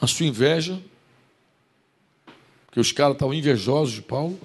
[0.00, 0.80] na sua inveja,
[2.66, 4.40] porque os caras estavam invejosos de Paulo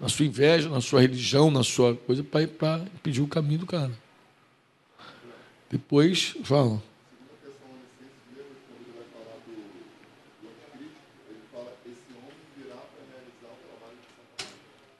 [0.00, 3.92] na sua inveja, na sua religião, na sua coisa, para impedir o caminho do cara.
[5.70, 6.82] Depois, fala.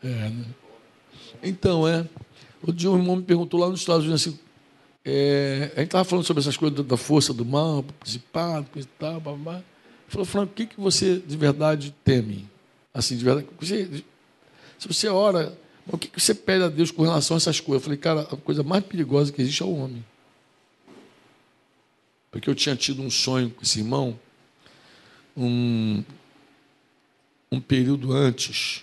[0.02, 0.44] É, né?
[1.42, 2.06] Então, é.
[2.60, 4.38] Outro dia um irmão me perguntou lá nos Estados Unidos assim,
[5.04, 8.66] é, a gente estava falando sobre essas coisas da força do mal, principado,
[8.98, 9.64] tal, blá, Ele
[10.08, 12.46] falou, Franco, o que, que você de verdade teme?
[12.92, 14.04] Assim, de verdade, você,
[14.80, 17.82] se você ora, o que você pede a Deus com relação a essas coisas?
[17.82, 20.02] Eu falei, cara, a coisa mais perigosa que existe é o homem.
[22.30, 24.18] Porque eu tinha tido um sonho com esse irmão,
[25.36, 26.02] um,
[27.52, 28.82] um período antes,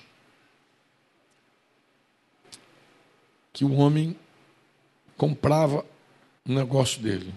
[3.51, 4.15] que o homem
[5.17, 5.83] comprava
[6.45, 7.33] um negócio dele.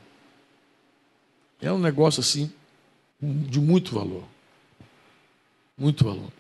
[1.62, 2.52] É um negócio assim,
[3.22, 4.24] de muito valor.
[5.78, 6.39] Muito valor.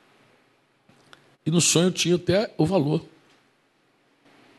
[1.50, 3.04] E no sonho tinha até o valor.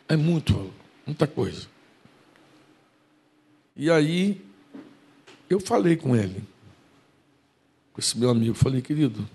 [0.09, 0.73] É muito valor,
[1.05, 1.65] muita coisa.
[3.77, 4.41] E aí
[5.49, 6.43] eu falei com ele,
[7.93, 9.25] com esse meu amigo, falei, querido,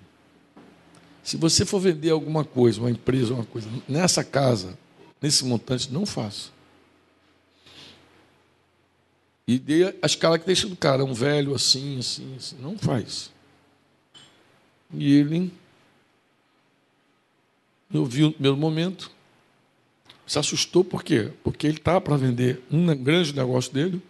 [1.22, 4.78] Se você for vender alguma coisa, uma empresa, uma coisa, nessa casa,
[5.18, 6.50] nesse montante, não faça.
[9.48, 12.56] E dê as características do cara, um velho assim, assim, assim.
[12.60, 13.30] Não faz.
[14.92, 15.50] E ele,
[17.92, 19.10] eu vi o primeiro momento,
[20.26, 21.30] se assustou, por quê?
[21.44, 24.02] Porque ele está para vender um grande negócio dele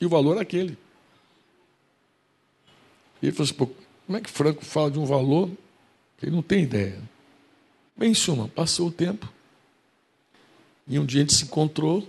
[0.00, 0.78] e o valor é aquele.
[3.20, 3.74] E ele falou assim,
[4.06, 5.50] como é que Franco fala de um valor
[6.18, 6.98] que ele não tem ideia?
[7.96, 9.30] Bem, em suma, passou o tempo
[10.86, 12.08] e um dia a gente se encontrou,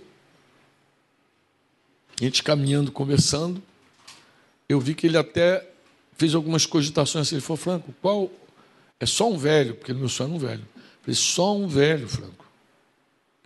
[2.20, 3.62] a gente caminhando, conversando,
[4.68, 5.66] eu vi que ele até
[6.16, 8.30] fez algumas cogitações assim, ele falou, Franco, qual...
[8.98, 10.62] É só um velho, porque meu sonho era um velho.
[10.62, 12.46] Eu falei, só um velho, Franco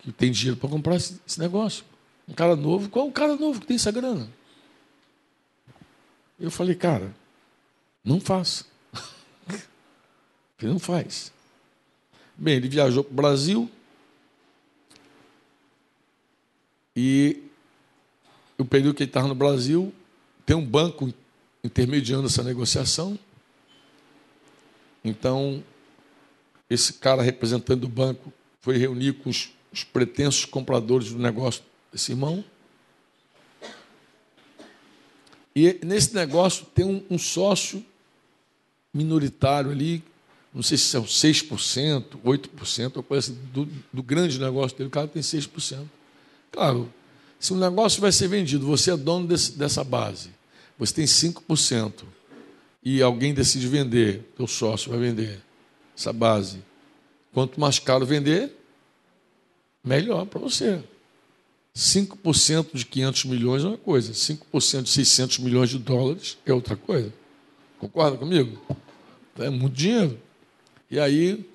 [0.01, 1.85] que tem dinheiro para comprar esse, esse, negócio.
[2.27, 4.27] Um cara novo, qual o cara novo que tem essa grana?
[6.39, 7.13] Eu falei, cara,
[8.03, 8.65] não faça.
[10.59, 11.31] Ele não faz.
[12.35, 13.71] Bem, ele viajou para o Brasil
[16.95, 17.43] e
[18.57, 19.93] o período que ele estava no Brasil,
[20.45, 21.11] tem um banco
[21.63, 23.17] intermediando essa negociação.
[25.03, 25.63] Então,
[26.69, 32.11] esse cara representante do banco foi reunir com os os pretensos compradores do negócio desse
[32.11, 32.43] irmão.
[35.55, 37.83] E nesse negócio tem um, um sócio
[38.93, 40.03] minoritário ali,
[40.53, 44.91] não sei se são 6%, 8%, ou coisa assim, do, do grande negócio dele, o
[44.91, 45.85] cara tem 6%.
[46.51, 46.91] Claro,
[47.39, 50.29] se um negócio vai ser vendido, você é dono desse, dessa base,
[50.77, 52.03] você tem 5%,
[52.83, 55.41] e alguém decide vender, teu sócio vai vender
[55.95, 56.63] essa base.
[57.33, 58.55] Quanto mais caro vender,
[59.83, 60.83] melhor para você.
[61.75, 66.75] 5% de 500 milhões é uma coisa, 5% de 600 milhões de dólares é outra
[66.75, 67.13] coisa.
[67.79, 68.59] Concorda comigo?
[69.37, 70.19] É muito dinheiro.
[70.89, 71.45] E aí,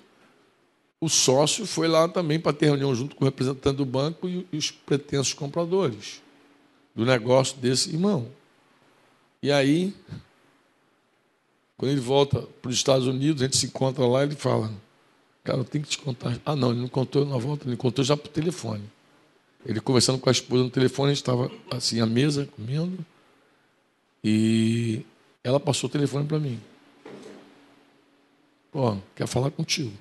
[1.01, 4.57] o sócio foi lá também para ter reunião junto com o representante do banco e
[4.57, 6.23] os pretensos compradores
[6.95, 8.29] do negócio desse irmão.
[9.43, 9.95] E aí,
[11.77, 14.73] quando ele volta para os Estados Unidos, a gente se encontra lá ele fala:
[15.45, 16.39] Cara, eu tenho que te contar.
[16.45, 18.85] Ah, não, ele não contou na volta, ele contou já por telefone.
[19.65, 23.05] Ele conversando com a esposa no telefone, a gente estava assim à mesa, comendo,
[24.23, 25.05] e
[25.43, 26.61] ela passou o telefone para mim.
[28.71, 29.93] Pô, quer falar contigo.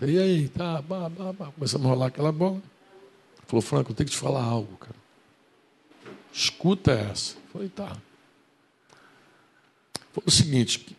[0.00, 1.52] E aí, tá, bah, bah, bah.
[1.52, 2.60] começamos a rolar aquela bola.
[3.46, 4.96] Falou, Franco, eu tenho que te falar algo, cara.
[6.32, 7.36] Escuta essa.
[7.52, 7.96] Falei, tá.
[10.16, 10.96] Foi o seguinte,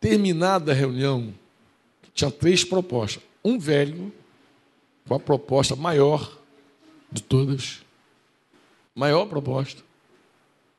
[0.00, 1.32] terminada a reunião,
[2.12, 3.22] tinha três propostas.
[3.44, 4.12] Um velho,
[5.06, 6.36] com a proposta maior
[7.12, 7.80] de todas,
[8.92, 9.84] maior proposta,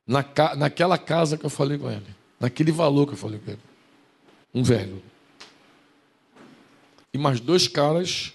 [0.06, 0.22] na,
[0.58, 2.06] naquela casa que eu falei com ele,
[2.38, 3.62] naquele valor que eu falei com ele.
[4.54, 5.02] Um velho.
[7.14, 8.34] E mais dois caras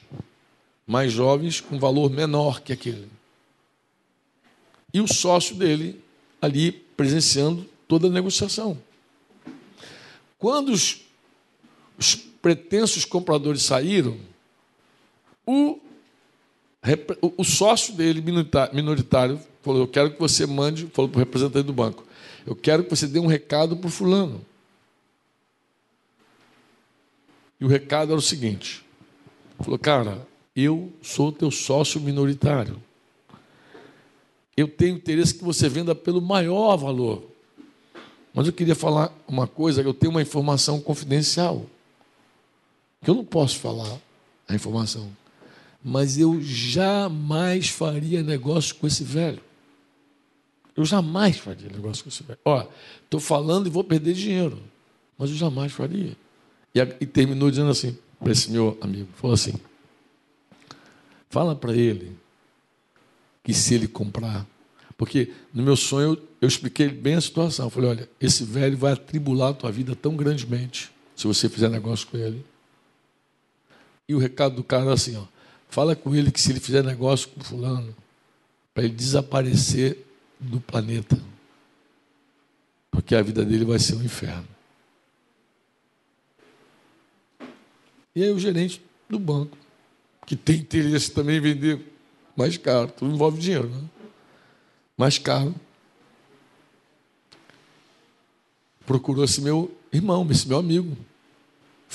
[0.86, 3.10] mais jovens com valor menor que aquele.
[4.94, 6.02] E o sócio dele
[6.40, 8.78] ali presenciando toda a negociação.
[10.44, 11.00] Quando os,
[11.98, 14.18] os pretensos compradores saíram,
[15.46, 15.80] o,
[17.38, 18.20] o sócio dele,
[18.74, 22.04] minoritário, falou: Eu quero que você mande, falou para o representante do banco,
[22.46, 24.44] eu quero que você dê um recado para o fulano.
[27.58, 28.84] E o recado era o seguinte:
[29.58, 32.82] falou, cara, eu sou teu sócio minoritário.
[34.54, 37.33] Eu tenho interesse que você venda pelo maior valor.
[38.34, 41.64] Mas eu queria falar uma coisa, eu tenho uma informação confidencial
[43.00, 43.98] que eu não posso falar
[44.48, 45.10] a informação,
[45.82, 49.40] mas eu jamais faria negócio com esse velho.
[50.76, 52.38] Eu jamais faria negócio com esse velho.
[52.44, 52.66] Ó,
[53.04, 54.60] estou falando e vou perder dinheiro,
[55.16, 56.16] mas eu jamais faria.
[56.74, 59.54] E, e terminou dizendo assim para esse meu amigo, falou assim,
[61.28, 62.16] fala para ele
[63.44, 64.46] que se ele comprar,
[64.96, 67.66] porque no meu sonho eu expliquei bem a situação.
[67.66, 71.70] Eu falei, olha, esse velho vai atribular a tua vida tão grandemente se você fizer
[71.70, 72.44] negócio com ele.
[74.06, 75.24] E o recado do cara era assim: ó,
[75.70, 77.96] fala com ele que se ele fizer negócio com fulano,
[78.74, 80.04] para ele desaparecer
[80.38, 81.18] do planeta,
[82.90, 84.46] porque a vida dele vai ser um inferno.
[88.14, 89.56] E aí o gerente do banco,
[90.26, 91.80] que tem interesse também em vender
[92.36, 93.82] mais caro, tudo envolve dinheiro, né?
[94.94, 95.54] Mais caro.
[98.86, 100.96] Procurou esse meu irmão, esse meu amigo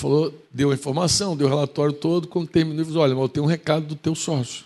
[0.00, 3.44] falou, deu a informação, deu o relatório todo, quando terminou, falou, olha, mas eu tenho
[3.44, 4.64] um recado do teu sócio,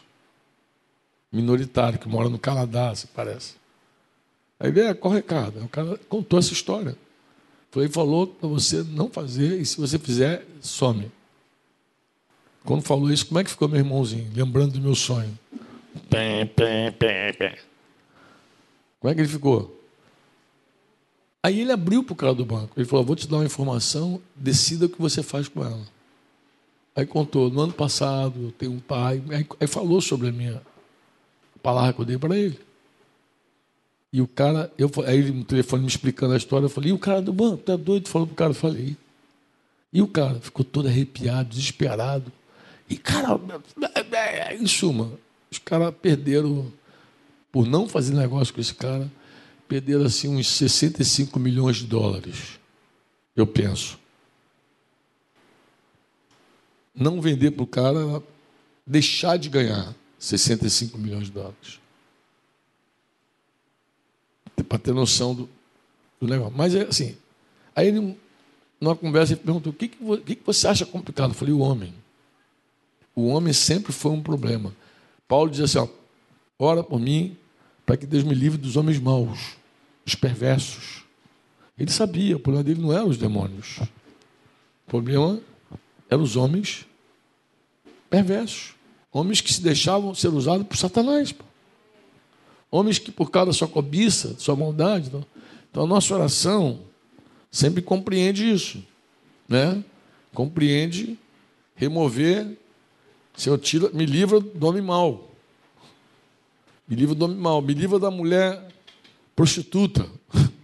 [1.32, 3.54] minoritário, que mora no Canadá, se parece.
[4.60, 5.64] Aí ele, é, qual recado?
[5.64, 6.96] O cara contou essa história.
[7.76, 11.10] Ele falou para você não fazer, e se você fizer, some.
[12.64, 14.30] Quando falou isso, como é que ficou meu irmãozinho?
[14.32, 15.36] Lembrando do meu sonho.
[16.08, 17.58] Pé, pé, pé, pé.
[19.00, 19.83] Como é que ele ficou?
[21.44, 22.72] Aí ele abriu para o cara do banco.
[22.74, 25.82] Ele falou: Vou te dar uma informação, decida o que você faz com ela.
[26.96, 29.22] Aí contou: No ano passado, eu tenho um pai.
[29.28, 30.62] Aí, aí falou sobre a minha
[31.62, 32.58] palavra que eu dei para ele.
[34.10, 36.92] E o cara, eu, aí ele no telefone me explicando a história, eu falei: E
[36.94, 38.08] o cara do banco, tá doido?
[38.08, 38.96] Falou para o cara, eu falei.
[39.92, 42.32] E o cara ficou todo arrepiado, desesperado.
[42.88, 43.38] E, cara,
[44.58, 45.12] em suma,
[45.50, 46.72] os caras perderam,
[47.52, 49.10] por não fazer negócio com esse cara,
[49.68, 52.58] perderam assim uns 65 milhões de dólares.
[53.34, 53.98] Eu penso.
[56.94, 58.22] Não vender para o cara,
[58.86, 61.80] deixar de ganhar 65 milhões de dólares.
[64.68, 65.48] Para ter noção do,
[66.20, 66.54] do negócio.
[66.56, 67.16] Mas é assim.
[67.74, 68.16] Aí ele,
[68.80, 71.30] numa conversa, ele perguntou: o que, que, que você acha complicado?
[71.30, 71.92] Eu falei: o homem.
[73.14, 74.74] O homem sempre foi um problema.
[75.26, 75.88] Paulo diz assim: ó,
[76.58, 77.36] ora por mim
[77.84, 79.56] para que Deus me livre dos homens maus,
[80.06, 81.04] os perversos.
[81.78, 83.78] Ele sabia, o problema dele não eram os demônios.
[84.86, 85.40] O problema
[86.08, 86.86] eram os homens
[88.08, 88.74] perversos.
[89.12, 91.32] Homens que se deixavam ser usados por Satanás.
[91.32, 91.44] Pô.
[92.70, 95.08] Homens que, por causa da sua cobiça, da sua maldade.
[95.08, 95.24] Então,
[95.70, 96.80] então, a nossa oração
[97.50, 98.82] sempre compreende isso.
[99.48, 99.82] Né?
[100.32, 101.18] Compreende
[101.76, 102.56] remover
[103.36, 105.33] Senhor, tira, me livra do homem mau.
[106.88, 107.60] Me livra do homem mau.
[107.62, 108.68] Me livra da mulher
[109.34, 110.06] prostituta.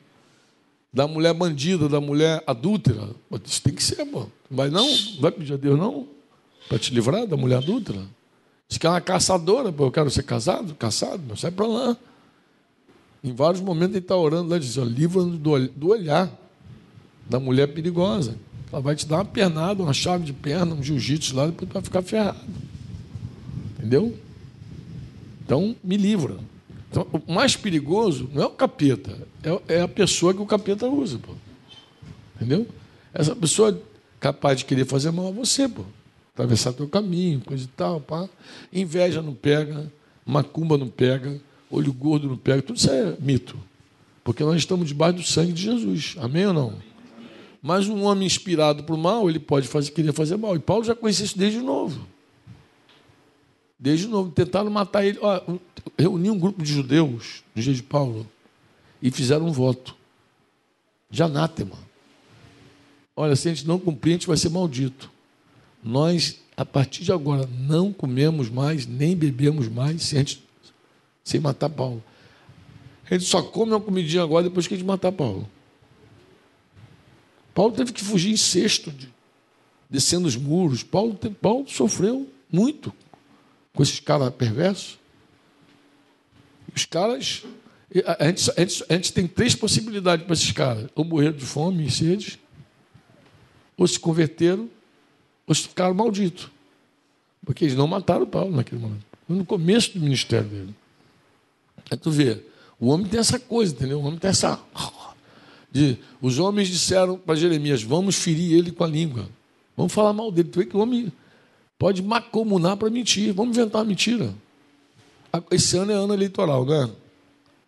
[0.93, 3.11] Da mulher bandida, da mulher adúltera.
[3.45, 4.27] Isso tem que ser, pô.
[4.51, 4.85] Mas não,
[5.21, 6.09] vai pedir a Deus, não?
[6.69, 8.03] Para te livrar da mulher adúltera.
[8.69, 9.85] Diz que é uma caçadora, pô.
[9.85, 11.97] Eu quero ser casado, caçado, mas sai para lá.
[13.23, 16.29] Em vários momentos ele está orando lá, diz, livra-nos do, do olhar
[17.29, 18.35] da mulher perigosa.
[18.73, 21.73] Ela vai te dar uma pernada, uma chave de perna, um jiu-jitsu lá, depois tu
[21.73, 22.41] vai ficar ferrado.
[23.79, 24.17] Entendeu?
[25.51, 26.37] Então, me livra.
[26.89, 30.87] Então, o mais perigoso não é o capeta, é, é a pessoa que o capeta
[30.87, 31.19] usa.
[31.19, 31.33] Pô.
[32.37, 32.69] Entendeu?
[33.13, 33.83] Essa pessoa
[34.21, 35.83] capaz de querer fazer mal a você, pô.
[36.35, 38.29] Atravessar teu caminho, coisa e tal, pá.
[38.73, 39.93] Inveja não pega,
[40.25, 43.59] macumba não pega, olho gordo não pega, tudo isso é mito.
[44.23, 46.15] Porque nós estamos debaixo do sangue de Jesus.
[46.21, 46.75] Amém ou não?
[47.61, 50.55] Mas um homem inspirado para o mal, ele pode fazer, querer fazer mal.
[50.55, 52.07] E Paulo já conhecia isso desde novo.
[53.81, 54.31] Desde novo.
[54.31, 55.19] Tentaram matar ele.
[55.99, 58.29] reuniu um grupo de judeus no dia de Paulo
[59.01, 59.97] e fizeram um voto
[61.09, 61.77] de anátema.
[63.17, 65.11] Olha, se a gente não cumprir, a gente vai ser maldito.
[65.83, 70.43] Nós, a partir de agora, não comemos mais, nem bebemos mais, sem, gente,
[71.25, 72.05] sem matar Paulo.
[73.07, 75.49] A gente só come uma comidinha agora depois que a gente matar Paulo.
[77.55, 79.09] Paulo teve que fugir em cesto, de,
[79.89, 80.83] descendo os muros.
[80.83, 82.93] Paulo, Paulo sofreu muito
[83.75, 84.99] com esses caras perversos.
[86.75, 87.45] Os caras.
[88.19, 91.45] A gente, a, gente, a gente tem três possibilidades para esses caras: ou morreram de
[91.45, 92.39] fome e sede,
[93.77, 94.69] ou se converteram,
[95.47, 96.49] ou se ficaram malditos.
[97.45, 99.05] Porque eles não mataram Paulo naquele momento.
[99.29, 100.75] No começo do ministério dele.
[101.91, 102.43] Aí tu vê,
[102.79, 103.99] o homem tem essa coisa, entendeu?
[103.99, 104.61] O homem tem essa
[105.73, 109.29] de, os homens disseram para Jeremias: vamos ferir ele com a língua.
[109.77, 110.49] Vamos falar mal dele.
[110.49, 111.13] Tu vê que o homem
[111.81, 113.33] pode macomunar para mentir.
[113.33, 114.35] Vamos inventar uma mentira.
[115.51, 116.95] Esse ano é ano eleitoral, não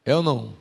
[0.04, 0.14] é?
[0.14, 0.52] Ou não?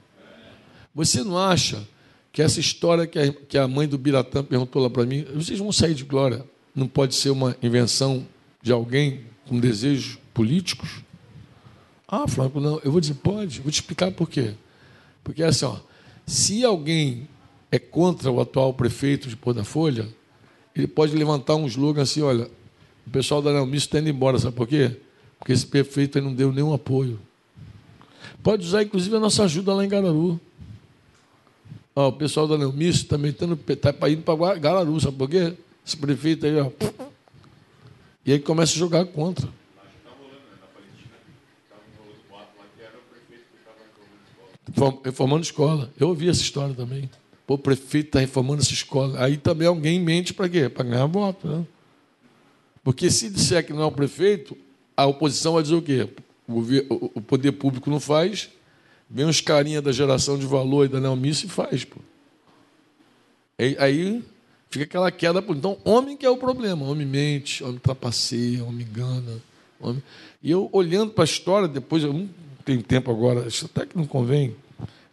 [0.96, 1.86] Você não acha
[2.32, 5.60] que essa história que a, que a mãe do Biratã perguntou lá para mim, vocês
[5.60, 6.46] vão sair de glória?
[6.74, 8.26] Não pode ser uma invenção
[8.62, 11.02] de alguém com desejos políticos?
[12.08, 12.80] Ah, Flávio, não.
[12.86, 13.60] Eu vou dizer, pode.
[13.60, 14.54] Vou te explicar por quê.
[15.26, 15.76] Porque é assim, ó,
[16.26, 17.28] se alguém
[17.70, 20.08] é contra o atual prefeito de Pôr da Folha,
[20.74, 22.50] ele pode levantar um slogan assim: olha,
[23.06, 24.98] o pessoal da Nelmice está indo embora, sabe por quê?
[25.40, 27.20] Porque esse prefeito não deu nenhum apoio.
[28.44, 30.40] Pode usar, inclusive, a nossa ajuda lá em Gararu.
[31.96, 35.54] Ó, o pessoal da Nelmice também está tá indo para Gararu, sabe por quê?
[35.86, 36.72] Esse prefeito aí, ó.
[38.26, 39.50] E aí começa a jogar contra.
[45.04, 45.92] Reformando escola.
[46.00, 47.10] Eu ouvi essa história também.
[47.46, 49.22] Pô, o prefeito está reformando essa escola.
[49.22, 50.70] Aí também alguém mente para quê?
[50.70, 51.48] Para ganhar voto.
[51.48, 51.66] Né?
[52.84, 54.58] Porque se disser que não é o prefeito,
[54.96, 56.08] a oposição vai dizer o quê?
[56.48, 58.50] O poder público não faz,
[59.10, 61.86] vem uns carinha da geração de valor e da Nelmice e faz.
[61.86, 61.98] Pô.
[63.78, 64.24] Aí
[64.70, 65.44] fica aquela queda.
[65.50, 66.86] Então, homem que é o problema.
[66.86, 69.42] Homem mente, homem trapaceia, homem engana.
[69.80, 70.04] Homem...
[70.42, 72.30] E eu, olhando para a história, depois, eu não
[72.66, 74.56] tenho tempo agora, até que não convém,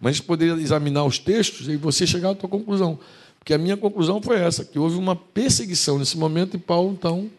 [0.00, 2.98] mas a gente poderia examinar os textos e você chegar à tua conclusão.
[3.38, 7.30] Porque a minha conclusão foi essa, que houve uma perseguição nesse momento e Paulo, então,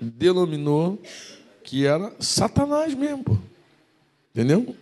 [0.00, 1.00] denominou
[1.62, 3.24] que era Satanás mesmo.
[3.24, 3.38] Pô.
[4.34, 4.76] Entendeu?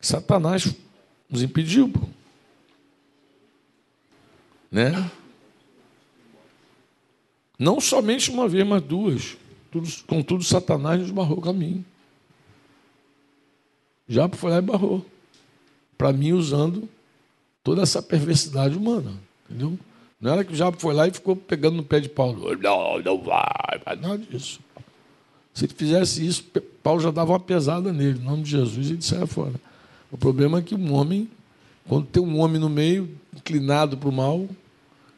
[0.00, 0.74] Satanás
[1.28, 1.88] nos impediu.
[1.88, 2.00] Pô.
[4.70, 5.10] Né?
[7.58, 9.36] Não somente uma vez, mas duas.
[9.70, 11.84] Tudo, contudo, Satanás nos barrou o caminho.
[14.08, 15.04] Já foi lá e barrou.
[15.96, 16.88] Para mim, usando
[17.62, 19.12] toda essa perversidade humana.
[19.48, 19.78] Entendeu?
[20.22, 22.56] Não era que o diabo foi lá e ficou pegando no pé de Paulo.
[22.56, 24.60] Não, não vai, nada disso.
[25.52, 26.44] Se ele fizesse isso,
[26.80, 29.54] Paulo já dava uma pesada nele, em nome de Jesus, ele saia fora.
[30.12, 31.28] O problema é que um homem,
[31.88, 34.48] quando tem um homem no meio, inclinado para o mal,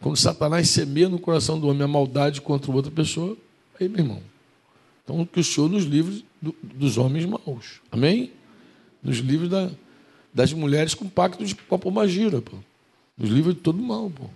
[0.00, 3.36] quando Satanás semeia no coração do homem a maldade contra outra pessoa,
[3.78, 4.22] aí, meu irmão.
[5.04, 7.82] Então, que o Senhor nos livre do, dos homens maus.
[7.92, 8.32] Amém?
[9.02, 9.70] Nos livre da,
[10.32, 11.54] das mulheres com pacto de
[11.92, 12.56] magira, pô.
[13.18, 14.30] Nos livra de todo mal, pô.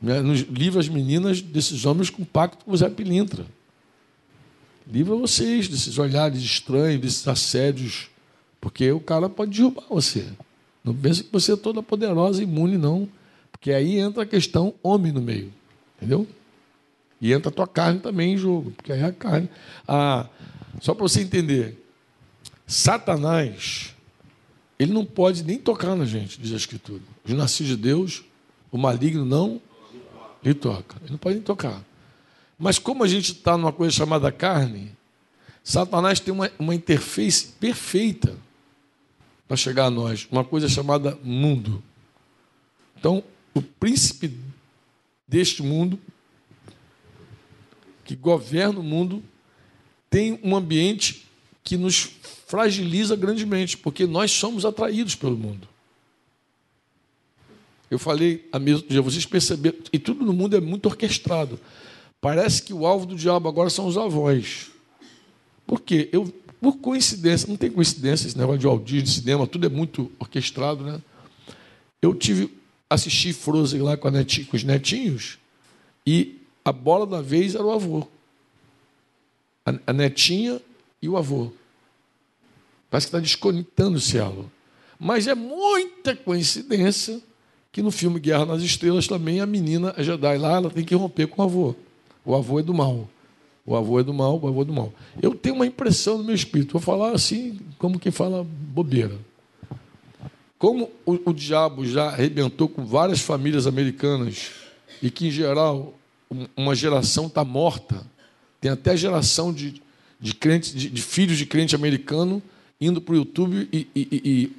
[0.00, 3.46] Nos livra as meninas desses homens com pacto com Zé Pilintra.
[4.90, 8.08] Livra vocês desses olhares estranhos, desses assédios,
[8.60, 10.26] porque o cara pode derrubar você.
[10.84, 13.08] Não pense que você é toda poderosa, imune, não.
[13.50, 15.52] Porque aí entra a questão homem no meio.
[15.96, 16.26] Entendeu?
[17.20, 19.48] E entra a tua carne também em jogo, porque aí a carne.
[19.88, 20.28] Ah,
[20.80, 21.82] só para você entender,
[22.66, 23.94] Satanás,
[24.78, 27.02] ele não pode nem tocar na gente, diz a Escritura.
[27.24, 28.22] Os nascidos de Deus,
[28.70, 29.60] o maligno não
[30.42, 30.96] lhe toca.
[31.02, 31.82] Ele não pode nem tocar.
[32.58, 34.92] Mas como a gente está numa coisa chamada carne,
[35.62, 38.36] Satanás tem uma, uma interface perfeita
[39.46, 41.82] para chegar a nós, uma coisa chamada mundo.
[42.98, 43.22] Então,
[43.52, 44.32] o príncipe
[45.26, 45.98] deste mundo,
[48.04, 49.22] que governa o mundo,
[50.08, 51.26] tem um ambiente
[51.62, 52.10] que nos
[52.46, 55.68] fragiliza grandemente, porque nós somos atraídos pelo mundo.
[57.90, 61.58] Eu falei a mesmo dia, vocês perceberam, e tudo no mundo é muito orquestrado.
[62.20, 64.70] Parece que o alvo do diabo agora são os avós.
[65.66, 66.08] Por quê?
[66.12, 70.10] Eu, por coincidência, não tem coincidência esse negócio de Aldir, de cinema, tudo é muito
[70.18, 71.00] orquestrado, né?
[72.02, 72.52] Eu tive,
[72.90, 75.38] assisti Frozen lá com, com os netinhos,
[76.04, 78.06] e a bola da vez era o avô.
[79.64, 80.60] A, a netinha
[81.00, 81.52] e o avô.
[82.90, 84.50] Parece que está desconectando o cielo.
[84.98, 87.20] Mas é muita coincidência
[87.76, 90.94] que no filme Guerra nas Estrelas também a menina, a Jedi lá, ela tem que
[90.94, 91.74] romper com o avô.
[92.24, 93.06] O avô é do mal.
[93.66, 94.94] O avô é do mal, o avô é do mal.
[95.20, 99.18] Eu tenho uma impressão no meu espírito, vou falar assim, como quem fala bobeira.
[100.58, 104.52] Como o, o diabo já arrebentou com várias famílias americanas
[105.02, 105.92] e que, em geral,
[106.56, 108.06] uma geração está morta,
[108.58, 109.82] tem até geração de,
[110.18, 112.42] de, de, de filhos de crente americano
[112.80, 114.52] indo para o YouTube e, e, e,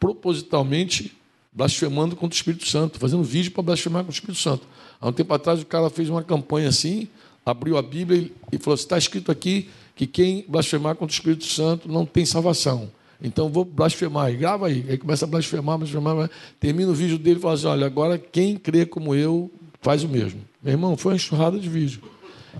[0.00, 1.16] propositalmente
[1.58, 4.64] blasfemando contra o Espírito Santo, fazendo vídeo para blasfemar contra o Espírito Santo.
[5.00, 7.08] Há um tempo atrás, o cara fez uma campanha assim,
[7.44, 11.90] abriu a Bíblia e falou: está escrito aqui que quem blasfemar contra o Espírito Santo
[11.90, 12.88] não tem salvação.
[13.20, 14.32] Então vou blasfemar.
[14.32, 14.86] E grava aí.
[14.88, 16.30] Aí começa a blasfemar, blasfemar.
[16.60, 19.50] Termina o vídeo dele e fala assim: olha, agora quem crê como eu
[19.80, 20.40] faz o mesmo.
[20.62, 22.00] Meu irmão, foi uma enxurrada de vídeo.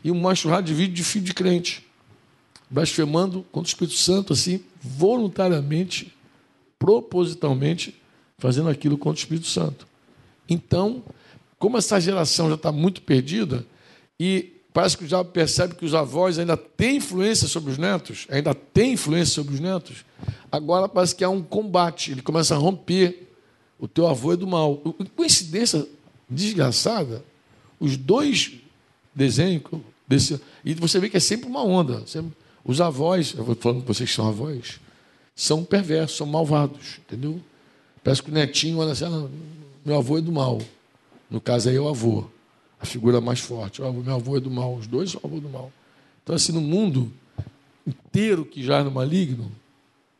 [0.03, 1.86] E uma enxurrada de vídeo de filho de crente.
[2.68, 6.12] Blasfemando contra o Espírito Santo, assim, voluntariamente,
[6.80, 7.94] propositalmente,
[8.39, 9.86] fazendo aquilo contra o Espírito Santo.
[10.49, 11.03] Então,
[11.59, 13.66] como essa geração já está muito perdida,
[14.18, 18.55] e parece que já percebe que os avós ainda têm influência sobre os netos, ainda
[18.55, 20.05] têm influência sobre os netos,
[20.51, 23.26] agora parece que há um combate, ele começa a romper.
[23.78, 24.76] O teu avô é do mal.
[25.14, 25.86] Coincidência
[26.28, 27.24] desgraçada,
[27.78, 28.55] os dois
[29.14, 29.62] desenhos
[30.07, 30.41] desse.
[30.64, 32.05] E você vê que é sempre uma onda.
[32.07, 32.32] Sempre,
[32.64, 34.80] os avós, eu vou falando com vocês que são avós,
[35.34, 37.41] são perversos, são malvados, entendeu?
[38.09, 39.28] Parece que o netinho olha assim, ah,
[39.84, 40.62] meu avô é do mal.
[41.28, 42.24] No caso aí é o avô,
[42.80, 43.82] a figura mais forte.
[43.82, 45.70] Meu avô é do mal, os dois são avô do mal.
[46.22, 47.12] Então, assim, no mundo
[47.86, 49.52] inteiro que já é no maligno,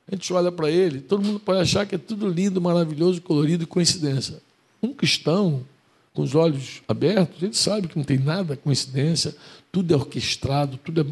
[0.07, 3.65] a gente olha para ele, todo mundo pode achar que é tudo lindo, maravilhoso, colorido
[3.65, 4.43] e coincidência.
[4.83, 5.65] Um cristão,
[6.13, 9.35] com os olhos abertos, ele sabe que não tem nada coincidência,
[9.73, 11.07] tudo é orquestrado, tudo é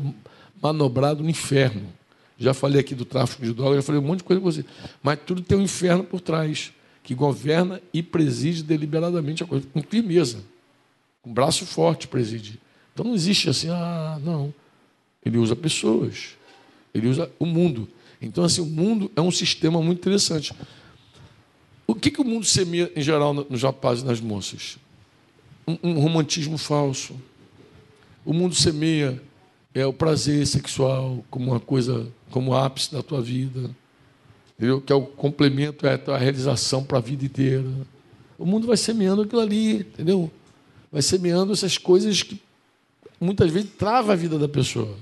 [0.60, 1.88] manobrado no inferno.
[2.38, 4.64] Já falei aqui do tráfico de drogas, já falei um monte de coisa com você.
[5.02, 6.72] Mas tudo tem um inferno por trás
[7.02, 10.38] que governa e preside deliberadamente a coisa, com firmeza,
[11.22, 12.60] com braço forte preside.
[12.92, 14.52] Então não existe assim, ah, não.
[15.24, 16.36] Ele usa pessoas,
[16.92, 17.88] ele usa o mundo.
[18.20, 20.52] Então, assim, o mundo é um sistema muito interessante.
[21.86, 24.78] O que, que o mundo semeia, em geral, nos rapazes e nas moças?
[25.66, 27.14] Um, um romantismo falso.
[28.24, 29.22] O mundo semeia
[29.80, 33.70] é, o prazer sexual como uma coisa, como ápice da tua vida
[34.56, 34.80] entendeu?
[34.80, 37.64] que é o complemento, é a realização para a vida inteira.
[38.38, 40.30] O mundo vai semeando aquilo ali, entendeu?
[40.90, 42.40] Vai semeando essas coisas que
[43.20, 44.96] muitas vezes trava a vida da pessoa.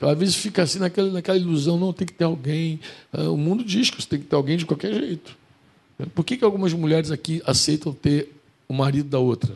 [0.00, 2.80] Às vezes fica assim naquela, naquela ilusão, não, tem que ter alguém.
[3.12, 5.36] Ah, o mundo diz que você tem que ter alguém de qualquer jeito.
[6.12, 8.34] Por que, que algumas mulheres aqui aceitam ter
[8.66, 9.54] o marido da outra?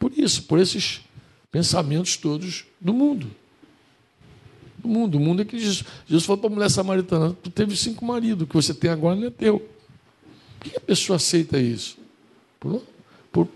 [0.00, 1.02] Por isso, por esses
[1.50, 3.30] pensamentos todos do mundo.
[4.78, 5.18] Do mundo.
[5.18, 8.44] O mundo é que Jesus, Jesus falou para a mulher samaritana: tu teve cinco maridos,
[8.44, 9.60] o que você tem agora não é teu.
[10.58, 11.98] Por que a pessoa aceita isso?
[12.58, 12.82] Por,
[13.32, 13.48] por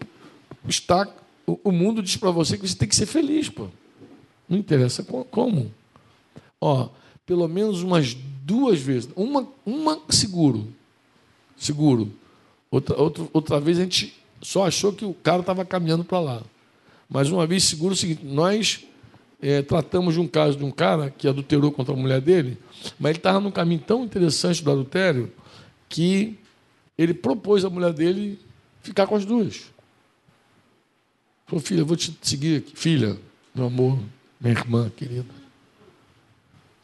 [1.47, 3.69] o, o mundo diz para você que você tem que ser feliz, pô.
[4.49, 5.73] Não interessa como.
[6.61, 6.89] Ó,
[7.27, 9.11] pelo menos umas duas vezes.
[9.17, 10.69] Uma, uma seguro.
[11.57, 12.13] Seguro.
[12.71, 16.43] Outra, outra, outra vez a gente só achou que o cara estava caminhando para lá.
[17.15, 18.85] Mas uma vez seguro o seguinte: nós
[19.41, 22.59] é, tratamos de um caso de um cara que adulterou contra a mulher dele,
[22.99, 25.33] mas ele estava num caminho tão interessante do adultério
[25.89, 26.37] que
[26.99, 28.37] ele propôs à mulher dele
[28.83, 29.73] ficar com as duas.
[31.47, 32.73] Falou, filha, vou te seguir aqui.
[32.75, 33.17] Filha,
[33.55, 33.97] meu amor,
[34.41, 35.33] minha irmã querida.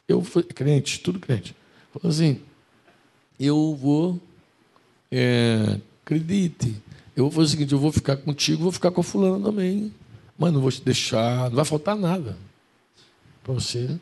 [0.07, 1.57] Eu fui crente, tudo crente.
[1.93, 2.41] Falou assim:
[3.39, 4.21] eu vou,
[5.11, 6.77] é, acredite,
[7.17, 9.93] eu vou fazer o seguinte: eu vou ficar contigo, vou ficar com a fulana também.
[10.41, 12.39] Mas não vou te deixar, não vai faltar nada
[13.45, 14.01] para você.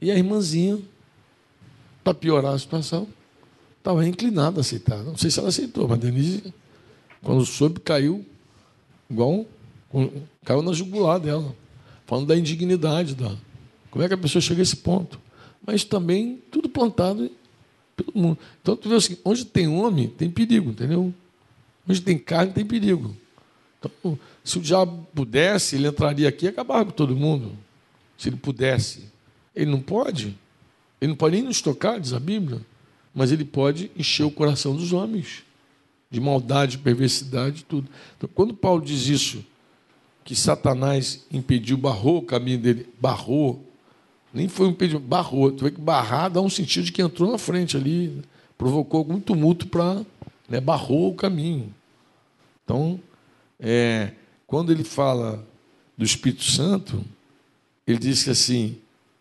[0.00, 0.80] E a irmãzinha,
[2.02, 3.06] para piorar a situação,
[3.78, 4.98] estava inclinada a aceitar.
[5.04, 6.52] Não sei se ela aceitou, mas Denise,
[7.22, 8.26] quando soube, caiu
[9.08, 9.46] igual
[10.44, 11.54] caiu na jugular dela
[12.04, 13.36] falando da indignidade da.
[13.90, 15.20] Como é que a pessoa chega a esse ponto?
[15.64, 17.30] Mas também tudo plantado
[17.96, 18.38] pelo mundo.
[18.60, 21.14] Então tu vê assim, onde tem homem, tem perigo, entendeu?
[21.88, 23.16] Onde tem carne, tem perigo.
[23.78, 27.52] Então, se o diabo pudesse, ele entraria aqui e acabava com todo mundo.
[28.16, 29.04] Se ele pudesse.
[29.54, 30.36] Ele não pode.
[31.00, 32.60] Ele não pode nem nos tocar, diz a Bíblia.
[33.14, 35.44] Mas ele pode encher o coração dos homens
[36.10, 37.88] de maldade, perversidade, tudo.
[38.16, 39.44] Então, quando Paulo diz isso,
[40.24, 43.64] que Satanás impediu, barrou o caminho dele, barrou,
[44.32, 45.50] nem foi um impedimento, barrou.
[45.50, 48.22] Tu vê que barrar dá um sentido de que entrou na frente ali,
[48.56, 50.04] provocou algum tumulto para.
[50.48, 51.74] Né, barrou o caminho.
[52.64, 52.98] Então,
[53.58, 54.12] é,
[54.46, 55.46] quando ele fala
[55.96, 57.04] do Espírito Santo,
[57.86, 58.78] ele diz que assim,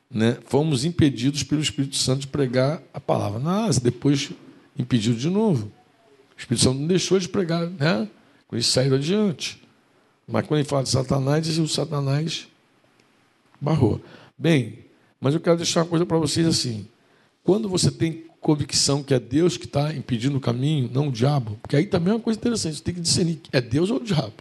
[0.10, 3.40] né, fomos impedidos pelo Espírito Santo de pregar a palavra.
[3.40, 4.32] Mas depois
[4.78, 5.72] impediu de novo.
[6.36, 8.08] O Espírito Santo não deixou de pregar, né?
[8.48, 9.62] Quando eles saíram adiante.
[10.28, 12.48] Mas quando ele fala de Satanás, o Satanás
[13.60, 14.02] barrou.
[14.38, 14.86] Bem,
[15.20, 16.88] mas eu quero deixar uma coisa para vocês assim.
[17.44, 21.58] Quando você tem convicção que é Deus que está impedindo o caminho, não o diabo,
[21.62, 24.04] porque aí também é uma coisa interessante, você tem que discernir, é Deus ou o
[24.04, 24.36] diabo?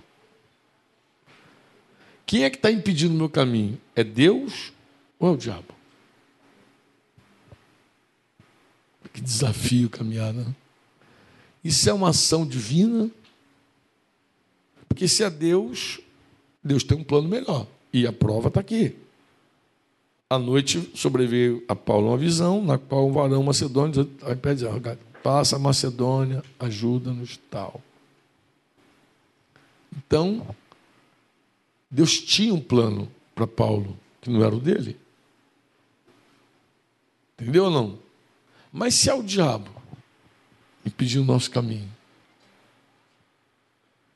[2.24, 3.80] Quem é que está impedindo o meu caminho?
[3.94, 4.72] É Deus
[5.18, 5.74] ou é o diabo?
[9.12, 10.44] Que desafio caminhar, né?
[11.64, 13.11] Isso é uma ação divina
[14.97, 16.01] porque se é Deus,
[16.64, 17.66] Deus tem um plano melhor.
[17.92, 18.97] E a prova está aqui.
[20.29, 24.05] À noite sobreveio a Paulo uma visão, na qual um varão macedônio
[24.43, 24.64] pede,
[25.22, 27.81] passa a Macedônia, ajuda-nos tal.
[29.97, 30.47] Então,
[31.91, 34.97] Deus tinha um plano para Paulo, que não era o dele.
[37.39, 37.99] Entendeu ou não?
[38.72, 39.70] Mas se é o diabo
[40.85, 41.89] impedindo o nosso caminho.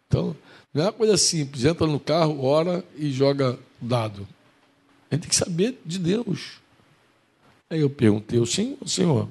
[0.07, 0.37] Então,
[0.73, 4.27] não é uma coisa simples, entra no carro, ora e joga dado.
[5.11, 6.61] A gente tem que saber de Deus.
[7.69, 9.29] Aí eu perguntei, sim, senhor,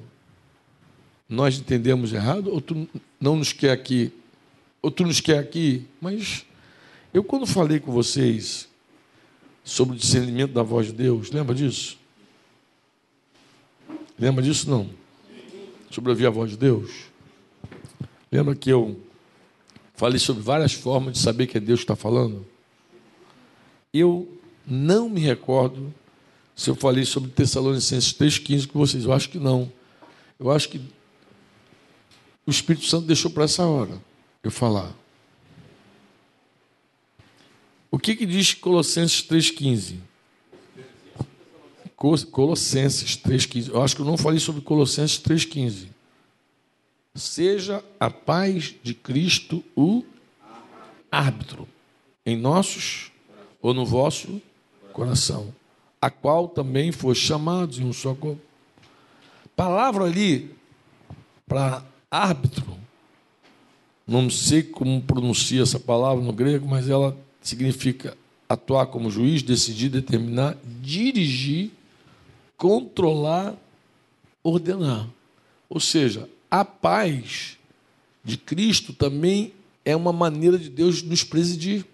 [1.28, 2.88] nós entendemos errado, ou tu
[3.20, 4.12] não nos quer aqui,
[4.82, 6.44] ou tu nos quer aqui, mas
[7.12, 8.68] eu quando falei com vocês
[9.62, 11.98] sobre o discernimento da voz de Deus, lembra disso?
[14.18, 14.88] Lembra disso não?
[15.90, 16.90] Sobre ouvir a voz de Deus?
[18.30, 18.98] Lembra que eu
[20.00, 22.46] Falei sobre várias formas de saber que é Deus que está falando.
[23.92, 24.39] Eu
[24.70, 25.92] não me recordo
[26.54, 29.04] se eu falei sobre Tessalonicenses 3,15 com vocês.
[29.04, 29.72] Eu acho que não.
[30.38, 30.80] Eu acho que
[32.46, 34.00] o Espírito Santo deixou para essa hora
[34.42, 34.94] eu falar.
[37.90, 39.96] O que, que diz Colossenses 3,15?
[41.96, 43.68] Colossenses 3,15.
[43.70, 45.88] Eu acho que eu não falei sobre Colossenses 3,15.
[47.14, 50.04] Seja a paz de Cristo o
[51.10, 51.68] árbitro
[52.24, 53.10] em nossos
[53.60, 54.40] ou no vosso
[54.90, 55.54] coração,
[56.00, 58.42] a qual também foi chamados em um só corpo.
[59.56, 60.54] Palavra ali
[61.46, 62.76] para árbitro,
[64.06, 68.16] não sei como pronuncia essa palavra no grego, mas ela significa
[68.48, 71.70] atuar como juiz, decidir, determinar, dirigir,
[72.56, 73.54] controlar,
[74.42, 75.08] ordenar.
[75.68, 77.56] Ou seja, a paz
[78.24, 79.52] de Cristo também
[79.84, 81.86] é uma maneira de Deus nos presidir.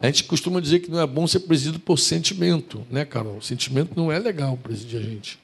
[0.00, 3.40] A gente costuma dizer que não é bom ser presidido por sentimento, né, Carol?
[3.40, 5.38] sentimento não é legal presidir a gente.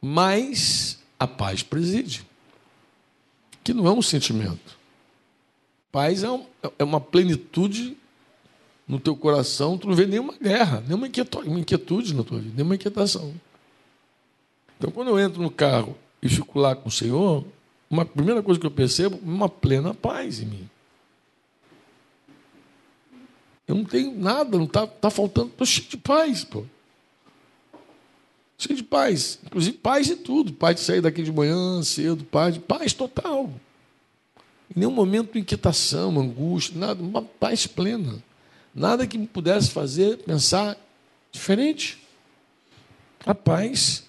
[0.00, 2.26] Mas a paz preside,
[3.62, 4.78] que não é um sentimento.
[5.92, 6.44] Paz é, um,
[6.78, 7.96] é uma plenitude
[8.86, 12.74] no teu coração, tu não vê nenhuma guerra, nenhuma inquietude, inquietude na tua vida, nenhuma
[12.74, 13.34] inquietação.
[14.78, 17.44] Então, quando eu entro no carro e fico lá com o Senhor,
[17.90, 20.67] uma primeira coisa que eu percebo, uma plena paz em mim.
[23.68, 26.64] Eu não tenho nada, não está tá faltando, estou cheio de paz, pô.
[28.56, 29.38] Cheio de paz.
[29.44, 30.52] Inclusive paz de tudo.
[30.52, 33.52] Paz de sair daqui de manhã, cedo, paz, paz total.
[34.74, 38.22] Em nenhum momento inquietação, angústia, nada, uma paz plena.
[38.74, 40.76] Nada que me pudesse fazer pensar
[41.30, 42.02] diferente.
[43.24, 44.04] A paz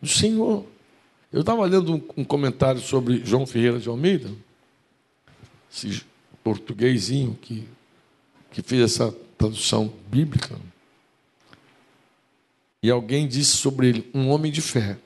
[0.00, 0.64] do Senhor.
[1.32, 4.30] Eu estava lendo um, um, comentário sobre João Ferreira de Almeida,
[5.70, 6.02] esse
[6.48, 7.68] portuguesinho que,
[8.50, 10.58] que fez essa tradução bíblica.
[12.82, 14.98] E alguém disse sobre ele, um homem de fé.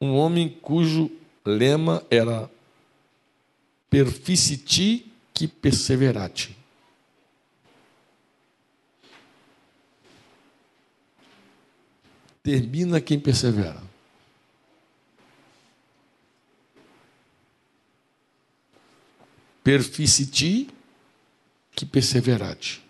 [0.00, 1.10] Um homem cujo
[1.44, 2.50] lema era
[3.90, 6.56] perficiti que perseverati.
[12.40, 13.82] termina quem persevera.
[19.68, 20.66] Perficiti
[21.72, 22.82] que perseverate.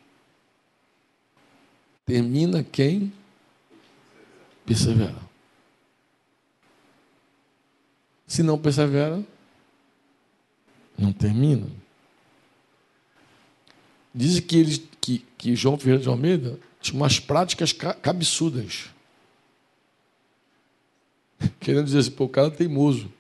[2.07, 3.13] Termina quem
[4.65, 5.21] persevera.
[8.29, 9.21] Se não persevera,
[10.97, 11.67] não termina.
[14.15, 18.89] Dizem que, ele, que, que João Ferreira de Almeida tinha umas práticas cabeçudas.
[21.59, 23.13] Querendo dizer assim, pô, o cara é teimoso.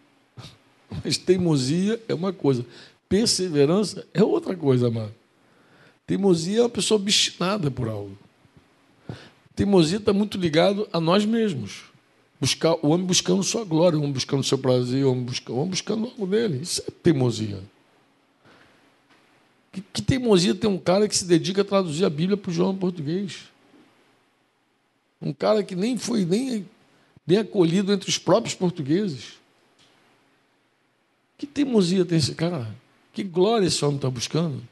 [1.03, 2.65] Mas teimosia é uma coisa,
[3.09, 5.15] perseverança é outra coisa, mano.
[6.07, 8.17] Teimosia é uma pessoa obstinada por algo.
[9.55, 11.85] Teimosia está muito ligado a nós mesmos.
[12.41, 15.59] Buscar, o homem buscando sua glória, o homem buscando seu prazer, o homem buscando, o
[15.59, 16.61] homem buscando algo dele.
[16.63, 17.61] Isso é teimosia.
[19.73, 22.55] Que, que teimosia tem um cara que se dedica a traduzir a Bíblia para o
[22.55, 23.49] João português?
[25.21, 26.67] Um cara que nem foi nem
[27.27, 29.35] bem acolhido entre os próprios portugueses.
[31.37, 32.75] Que teimosia tem esse cara?
[33.19, 34.63] Que glória esse homem está buscando?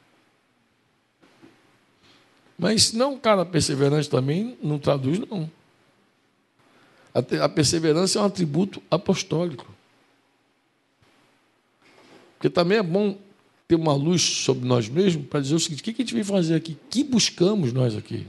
[2.57, 5.51] Mas não um cara perseverante também, não traduz, não.
[7.43, 9.67] A perseverança é um atributo apostólico.
[12.35, 13.19] Porque também é bom
[13.67, 16.23] ter uma luz sobre nós mesmos para dizer o seguinte: o que a gente vem
[16.23, 16.79] fazer aqui?
[16.89, 18.29] Que buscamos nós aqui?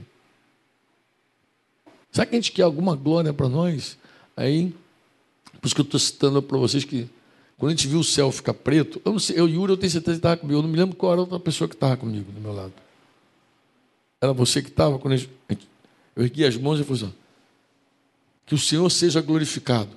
[2.10, 3.96] Será que a gente quer alguma glória para nós?
[4.36, 4.74] Aí,
[5.60, 7.08] por isso que eu estou citando para vocês que
[7.58, 9.90] quando a gente viu o céu ficar preto, eu não sei, eu, Yuri, eu tenho
[9.90, 11.96] certeza que estava comigo, eu não me lembro qual era a outra pessoa que estava
[11.96, 12.72] comigo do meu lado.
[14.20, 15.30] Era você que estava, quando gente,
[16.14, 17.14] eu ergui as mãos e falei assim,
[18.46, 19.92] que o Senhor seja glorificado.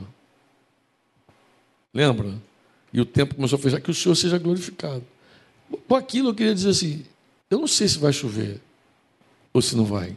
[1.93, 2.34] Lembra?
[2.91, 5.03] E o tempo começou a fechar, que o Senhor seja glorificado.
[5.88, 7.05] Com aquilo eu queria dizer assim,
[7.49, 8.59] eu não sei se vai chover
[9.53, 10.16] ou se não vai.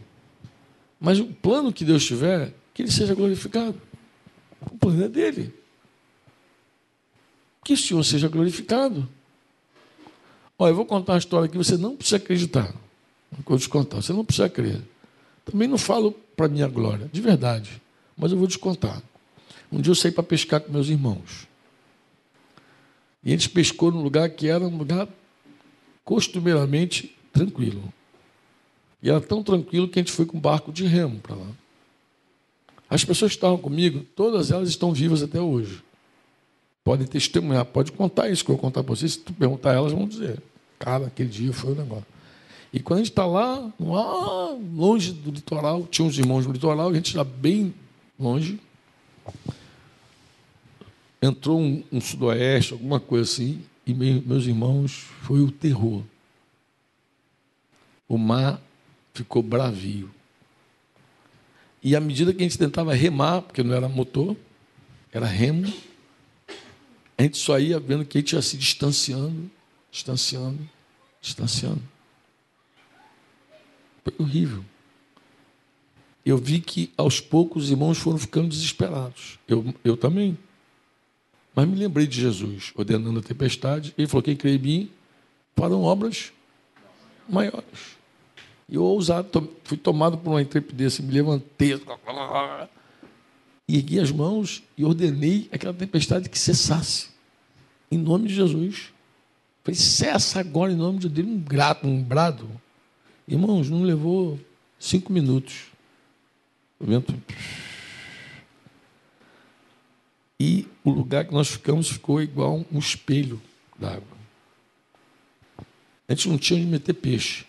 [0.99, 3.81] Mas o plano que Deus tiver, que ele seja glorificado.
[4.63, 5.53] O plano é dele.
[7.65, 9.09] Que o Senhor seja glorificado.
[10.59, 12.73] Olha, eu vou contar uma história que você não precisa acreditar.
[13.45, 14.81] Vou te contar, você não precisa crer.
[15.45, 17.83] Também não falo para minha glória, de verdade.
[18.17, 19.03] Mas eu vou te contar.
[19.73, 21.49] Um dia eu saí para pescar com meus irmãos.
[23.25, 25.09] E a gente pescou num lugar que era um lugar
[26.05, 27.93] costumeiramente tranquilo.
[29.03, 31.49] E era tão tranquilo que a gente foi com um barco de remo para lá.
[32.89, 35.83] As pessoas que estavam comigo, todas elas estão vivas até hoje.
[36.85, 39.13] Podem testemunhar, pode contar isso que eu vou contar para vocês.
[39.13, 40.41] Se tu perguntar, elas vão dizer.
[40.79, 42.07] Cara, aquele dia foi o um negócio.
[42.75, 46.91] E quando a gente está lá, lá, longe do litoral, tinha uns irmãos no litoral,
[46.91, 47.73] a gente está bem
[48.19, 48.61] longe.
[51.23, 56.03] Entrou um, um, sudoeste, alguma coisa assim, e meus irmãos, foi o terror.
[58.07, 58.61] O mar
[59.15, 60.11] ficou bravio.
[61.83, 64.37] E à medida que a gente tentava remar, porque não era motor,
[65.13, 65.73] era remo,
[67.17, 69.51] a gente só ia vendo que a gente ia se distanciando,
[69.91, 70.59] distanciando,
[71.21, 71.83] distanciando.
[74.03, 74.65] Foi horrível.
[76.25, 79.39] Eu vi que aos poucos os irmãos foram ficando desesperados.
[79.47, 80.37] Eu, eu também.
[81.55, 83.95] Mas me lembrei de Jesus ordenando a tempestade.
[83.97, 84.91] Ele falou: quem crê em mim
[85.55, 86.33] farão obras
[87.29, 87.97] maiores.
[88.69, 91.81] E eu ousado, fui tomado por uma intrepidez, me levantei.
[93.67, 97.09] E ergui as mãos e ordenei aquela tempestade que cessasse.
[97.91, 98.93] Em nome de Jesus.
[99.63, 101.27] Falei, cessa agora em nome de Deus.
[101.27, 102.49] Um grato, um brado.
[103.27, 104.39] Irmãos, não levou
[104.79, 105.67] cinco minutos.
[106.79, 107.15] O vento.
[110.39, 113.41] E o lugar que nós ficamos ficou igual um espelho
[113.79, 114.15] d'água.
[116.07, 117.47] A gente não tinha onde meter peixe.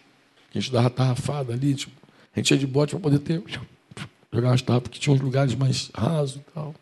[0.53, 1.91] A gente dava tarrafada ali, tipo,
[2.34, 3.43] a gente ia de bote para poder ter,
[4.36, 6.75] jogar as tarrafas, porque tinha uns lugares mais rasos e tal.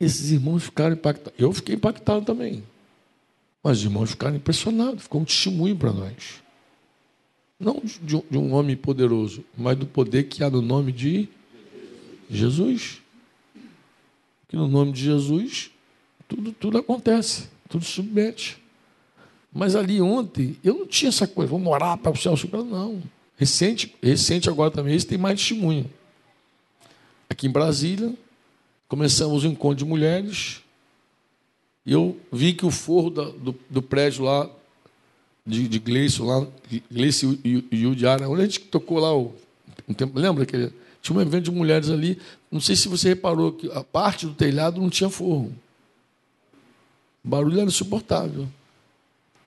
[0.00, 1.38] Esses irmãos ficaram impactados.
[1.38, 2.62] Eu fiquei impactado também.
[3.62, 6.42] Mas os irmãos ficaram impressionados, ficou um testemunho para nós.
[7.58, 11.28] Não de de um homem poderoso, mas do poder que há no nome de
[12.28, 13.00] Jesus.
[14.48, 15.70] Que no nome de Jesus
[16.28, 18.58] tudo, tudo acontece, tudo submete.
[19.52, 22.34] Mas ali ontem, eu não tinha essa coisa, vamos orar para o céu.
[22.64, 23.02] Não.
[23.36, 25.90] Recente, recente agora também, esse tem mais testemunho.
[27.28, 28.14] Aqui em Brasília,
[28.88, 30.62] começamos o encontro de mulheres.
[31.84, 34.48] E eu vi que o forro da, do, do, prédio lá,
[35.44, 36.46] de, de Gleison, lá,
[36.90, 39.34] Gleison e, e Udiara, onde a gente tocou lá o,
[39.88, 40.72] um tempo, lembra que
[41.02, 42.18] tinha um evento de mulheres ali.
[42.50, 45.52] Não sei se você reparou que a parte do telhado não tinha forro.
[47.24, 48.48] O barulho era insuportável.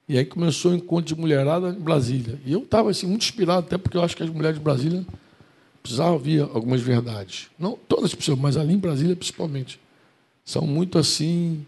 [0.08, 2.40] E aí começou o encontro de mulherada em Brasília.
[2.46, 5.04] E eu estava assim, muito inspirado, até porque eu acho que as mulheres de Brasília
[5.82, 7.48] precisavam ouvir algumas verdades.
[7.58, 9.78] Não todas precisam, mas ali em Brasília principalmente.
[10.44, 11.66] São muito assim,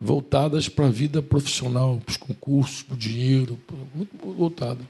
[0.00, 3.58] voltadas para a vida profissional, para os concursos, para o dinheiro,
[3.94, 4.80] muito voltada.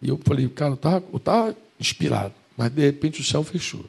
[0.00, 0.78] E eu falei, cara,
[1.12, 3.80] eu estava inspirado, mas de repente o céu fechou.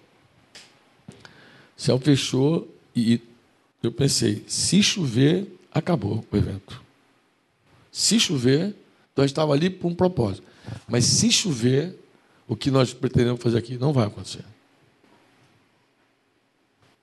[1.77, 3.21] O céu fechou e
[3.83, 6.84] eu pensei, se chover, acabou o evento.
[7.95, 8.75] Se chover,
[9.15, 10.45] nós estávamos ali por um propósito.
[10.85, 11.97] Mas se chover,
[12.45, 14.43] o que nós pretendemos fazer aqui não vai acontecer.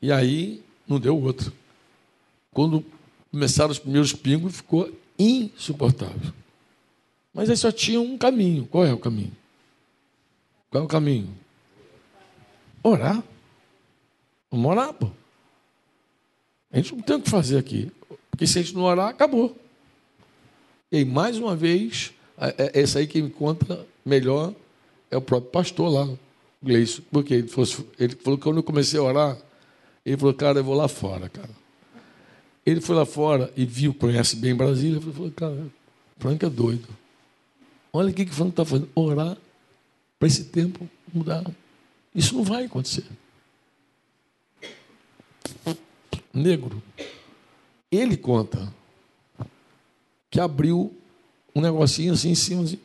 [0.03, 1.51] E aí não deu outro.
[2.53, 2.85] Quando
[3.31, 6.31] começaram os primeiros pingos, ficou insuportável.
[7.33, 8.67] Mas aí só tinha um caminho.
[8.67, 9.33] Qual é o caminho?
[10.69, 11.35] Qual é o caminho?
[12.83, 13.25] Orar.
[14.51, 15.11] Vamos orar, pô.
[16.71, 17.91] A gente não tem o que fazer aqui.
[18.31, 19.62] Porque se a gente não orar, acabou.
[20.93, 24.55] E aí, mais uma vez, é, esse aí que me conta melhor
[25.11, 26.07] é o próprio pastor lá,
[26.63, 27.01] Gleison.
[27.11, 29.39] Porque ele falou, ele falou que quando eu comecei a orar,
[30.05, 31.49] ele falou, cara, eu vou lá fora, cara.
[32.65, 35.67] Ele foi lá fora e viu, conhece bem Brasília, ele falou, cara,
[36.19, 36.87] Franco é doido.
[37.91, 38.91] Olha o que, que Franco está fazendo.
[38.95, 39.39] Orar
[40.19, 41.43] para esse tempo mudar.
[42.15, 43.05] Isso não vai acontecer.
[46.35, 46.83] Negro.
[47.91, 48.73] Ele conta
[50.33, 50.91] que abriu
[51.55, 52.79] um negocinho assim em cima, assim.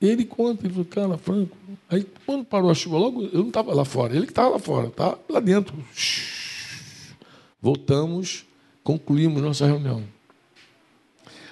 [0.00, 1.56] Ele conta, ele falou, cara, Franco.
[1.90, 4.58] Aí quando parou a chuva, logo eu não estava lá fora, ele que estava lá
[4.60, 5.74] fora, tá lá dentro.
[7.60, 8.46] Voltamos,
[8.84, 10.04] concluímos nossa reunião.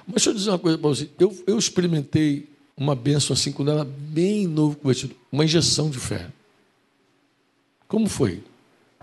[0.06, 1.10] Mas deixa eu dizer uma coisa para você.
[1.18, 6.30] Eu, eu experimentei uma benção assim quando era bem novo convertido, uma injeção de fé.
[7.88, 8.40] Como foi?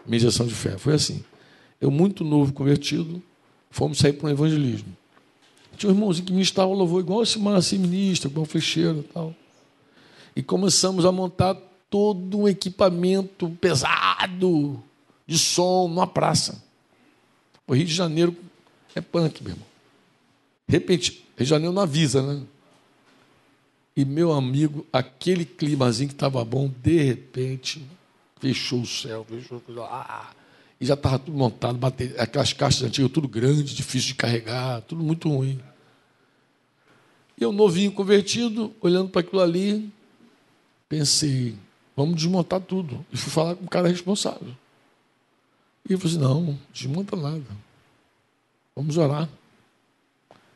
[0.07, 0.77] Uma injeção de fé.
[0.77, 1.25] Foi assim.
[1.81, 3.21] Eu, muito novo convertido,
[3.73, 4.95] fomos sair para um evangelismo.
[5.75, 9.03] Tinha um irmãozinho que ministrava o louvor igual esse assim ministra, igual o fecheiro e
[9.11, 9.35] tal.
[10.35, 11.55] E começamos a montar
[11.89, 14.81] todo um equipamento pesado
[15.25, 16.63] de som numa praça.
[17.67, 18.35] O Rio de Janeiro
[18.93, 19.67] é punk, meu irmão.
[20.67, 22.43] Repente, Rio de Janeiro não avisa, né?
[23.97, 27.83] E meu amigo, aquele climazinho que estava bom, de repente,
[28.39, 29.61] fechou o céu, fechou.
[29.83, 30.31] Ah,
[30.83, 35.01] e já estava tudo montado, bater, aquelas caixas antigas, tudo grande, difícil de carregar, tudo
[35.01, 35.57] muito ruim.
[37.39, 39.89] E eu, novinho convertido, olhando para aquilo ali,
[40.89, 41.55] pensei,
[41.95, 43.05] vamos desmontar tudo.
[43.13, 44.49] E fui falar com o cara responsável.
[45.87, 47.45] E ele falou assim, não, desmonta nada.
[48.75, 49.29] Vamos orar.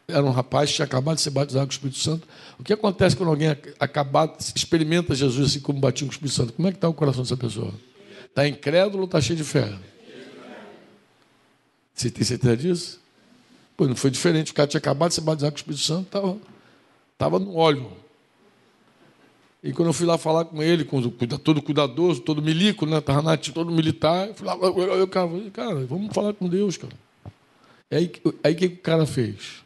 [0.10, 2.28] Era um rapaz que tinha acabado de ser batizado com o Espírito Santo.
[2.60, 6.52] O que acontece quando alguém acaba, experimenta Jesus assim como batia com o Espírito Santo?
[6.52, 7.74] Como é que está o coração dessa pessoa?
[8.26, 9.74] Está incrédulo ou está cheio de fé?
[11.98, 13.02] Você tem certeza disso?
[13.76, 14.52] Pois não foi diferente.
[14.52, 16.38] O cara tinha acabado de se batizar com o Espírito Santo, estava
[17.18, 17.92] tava no óleo.
[19.64, 23.00] E quando eu fui lá falar com ele, com todo cuidadoso, todo milico, né?
[23.00, 26.94] Estava todo militar, eu fui lá, eu, eu, cara, cara, vamos falar com Deus, cara.
[27.92, 28.12] Aí,
[28.44, 29.64] aí o que o cara fez?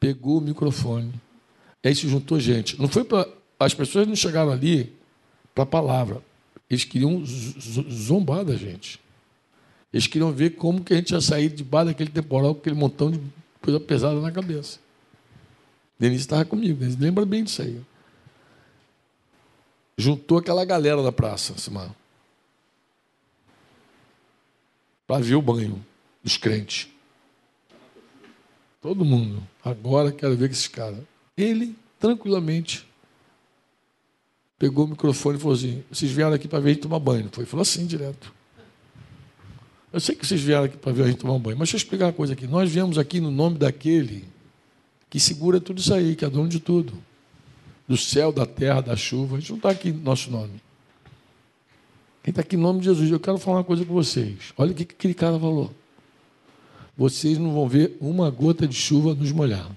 [0.00, 1.12] Pegou o microfone.
[1.84, 2.80] Aí se juntou gente.
[2.80, 3.28] Não foi para.
[3.60, 4.92] As pessoas não chegaram ali
[5.54, 6.22] para a palavra.
[6.70, 9.03] Eles queriam zombar da gente.
[9.94, 13.12] Eles queriam ver como que a gente ia sair debaixo daquele temporal com aquele montão
[13.12, 13.20] de
[13.62, 14.80] coisa pesada na cabeça.
[15.96, 17.80] Denise estava comigo, Denise lembra bem disso aí.
[19.96, 21.94] juntou aquela galera da praça, semana,
[25.06, 25.80] para ver o banho
[26.24, 26.88] dos crentes.
[28.82, 29.46] Todo mundo.
[29.64, 30.98] Agora quero ver que esses caras.
[31.36, 32.84] Ele, tranquilamente,
[34.58, 37.28] pegou o microfone e falou assim: vocês vieram aqui para ver gente tomar banho.
[37.30, 38.33] Foi, falou assim direto.
[39.94, 41.78] Eu sei que vocês vieram aqui para ver a gente tomar banho, mas deixa eu
[41.78, 42.48] explicar uma coisa aqui.
[42.48, 44.24] Nós viemos aqui no nome daquele
[45.08, 46.92] que segura tudo isso aí, que é dono de tudo.
[47.86, 49.36] Do céu, da terra, da chuva.
[49.36, 50.60] A gente não está aqui no nosso nome.
[52.24, 54.52] Quem está aqui em nome de Jesus, eu quero falar uma coisa com vocês.
[54.58, 55.72] Olha o que aquele cara falou.
[56.96, 59.70] Vocês não vão ver uma gota de chuva nos molhar.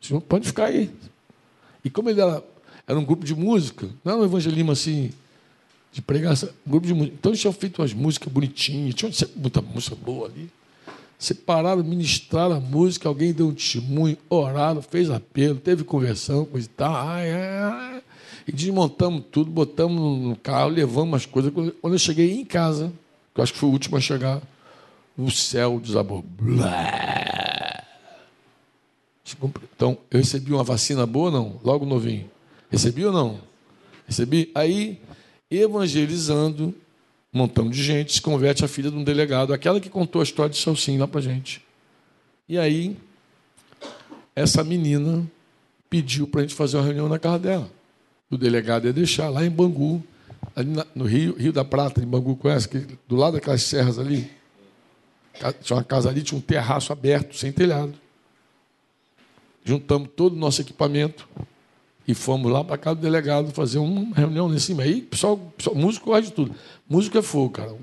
[0.00, 0.90] Vocês ficar aí.
[1.84, 2.42] E como ele era,
[2.88, 5.12] era um grupo de música, não era um evangelismo assim,
[5.92, 7.14] de pregação, grupo de música.
[7.18, 10.50] Então eles tinham feito umas músicas bonitinhas, tinha muita música boa ali.
[11.18, 16.70] Separaram, ministraram a música, alguém deu um testemunho, oraram, fez apelo, teve conversão, coisa e
[16.70, 16.94] tal.
[16.94, 18.02] Ai, ai.
[18.46, 21.52] E desmontamos tudo, botamos no carro, levamos as coisas.
[21.52, 22.90] Quando eu cheguei em casa,
[23.34, 24.40] que eu acho que foi o último a chegar,
[25.16, 26.24] o céu desabou.
[29.76, 31.60] Então, eu recebi uma vacina boa não?
[31.62, 32.30] Logo novinho.
[32.70, 33.40] Recebi ou não?
[34.06, 34.50] Recebi.
[34.54, 35.00] Aí,
[35.50, 36.74] evangelizando,
[37.32, 40.24] um montão de gente se converte a filha de um delegado, aquela que contou a
[40.24, 41.62] história de Salsim lá para gente.
[42.48, 42.96] E aí,
[44.34, 45.26] essa menina
[45.88, 47.70] pediu para a gente fazer uma reunião na casa dela.
[48.30, 50.02] O delegado ia deixar lá em Bangu,
[50.54, 52.68] ali no Rio, Rio da Prata, em Bangu, conhece?
[53.08, 54.30] Do lado daquelas serras ali.
[55.62, 57.94] Tinha uma casa ali, tinha um terraço aberto, sem telhado.
[59.64, 61.28] Juntamos todo o nosso equipamento
[62.06, 64.82] e fomos lá para casa do delegado fazer uma reunião em cima.
[64.82, 66.54] Aí, pessoal, pessoal músico gosta de tudo.
[66.88, 67.74] Música é fogo, cara.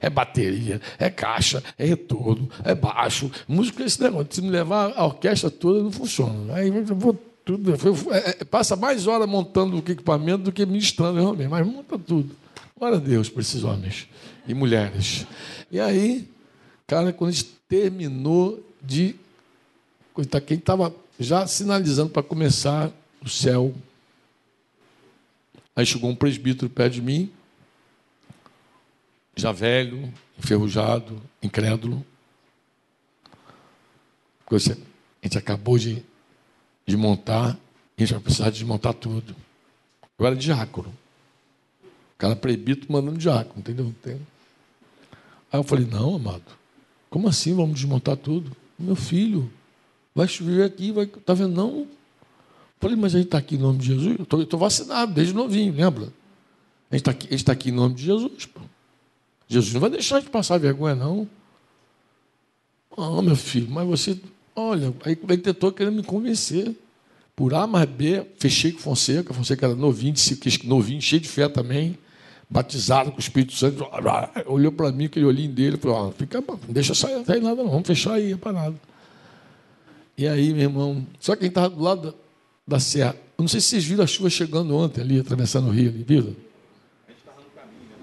[0.00, 3.30] É bateria, é caixa, é retorno, é baixo.
[3.48, 4.28] Música é esse negócio.
[4.30, 6.54] Se me levar a orquestra toda, não funciona.
[6.54, 7.72] Aí vou tudo.
[7.72, 12.34] É, é, passa mais hora montando o equipamento do que ministrando realmente, mas monta tudo.
[12.78, 14.08] Glória a Deus para esses homens
[14.46, 15.26] e mulheres.
[15.70, 16.28] E aí,
[16.86, 19.16] cara, quando a gente terminou de.
[20.46, 22.92] Quem estava já sinalizando para começar
[23.24, 23.74] o céu.
[25.74, 27.32] Aí chegou um presbítero perto de mim,
[29.34, 32.04] já velho, enferrujado, incrédulo.
[34.50, 34.58] A
[35.22, 36.04] gente acabou de,
[36.86, 37.58] de montar,
[37.96, 39.34] a gente vai precisar desmontar tudo.
[40.18, 40.90] Eu era diácono.
[41.82, 43.94] O cara presbítero mandando diácono, entendeu?
[44.04, 46.44] Aí eu falei, não, amado,
[47.08, 48.54] como assim vamos desmontar tudo?
[48.78, 49.50] Meu filho,
[50.14, 51.06] vai chover aqui, vai.
[51.06, 51.54] Tá vendo?
[51.54, 51.86] Não,
[52.82, 54.18] Falei, mas a gente está aqui em nome de Jesus.
[54.18, 56.12] Eu estou vacinado desde novinho, lembra?
[56.90, 58.44] A gente está aqui, tá aqui em nome de Jesus.
[58.46, 58.60] Pô.
[59.46, 61.28] Jesus não vai deixar de passar vergonha, não.
[62.98, 64.18] Ah, meu filho, mas você.
[64.56, 66.74] Olha, aí ele tentou querendo me convencer.
[67.36, 69.32] Por A mais B, fechei com Fonseca.
[69.32, 70.14] Fonseca era novinho,
[70.64, 71.96] novinho, cheio de fé também.
[72.50, 73.86] Batizado com o Espírito Santo.
[74.46, 75.76] Olhou para mim, aquele olhinho dele.
[75.76, 77.70] Falou: ah, fica, não deixa sair, sair nada, não.
[77.70, 78.74] Vamos fechar aí, para nada.
[80.18, 81.06] E aí, meu irmão.
[81.20, 82.21] Só quem estava do lado
[82.66, 83.16] da serra.
[83.36, 86.02] Eu não sei se vocês viram a chuva chegando ontem ali, atravessando o rio ali,
[86.02, 86.36] viram?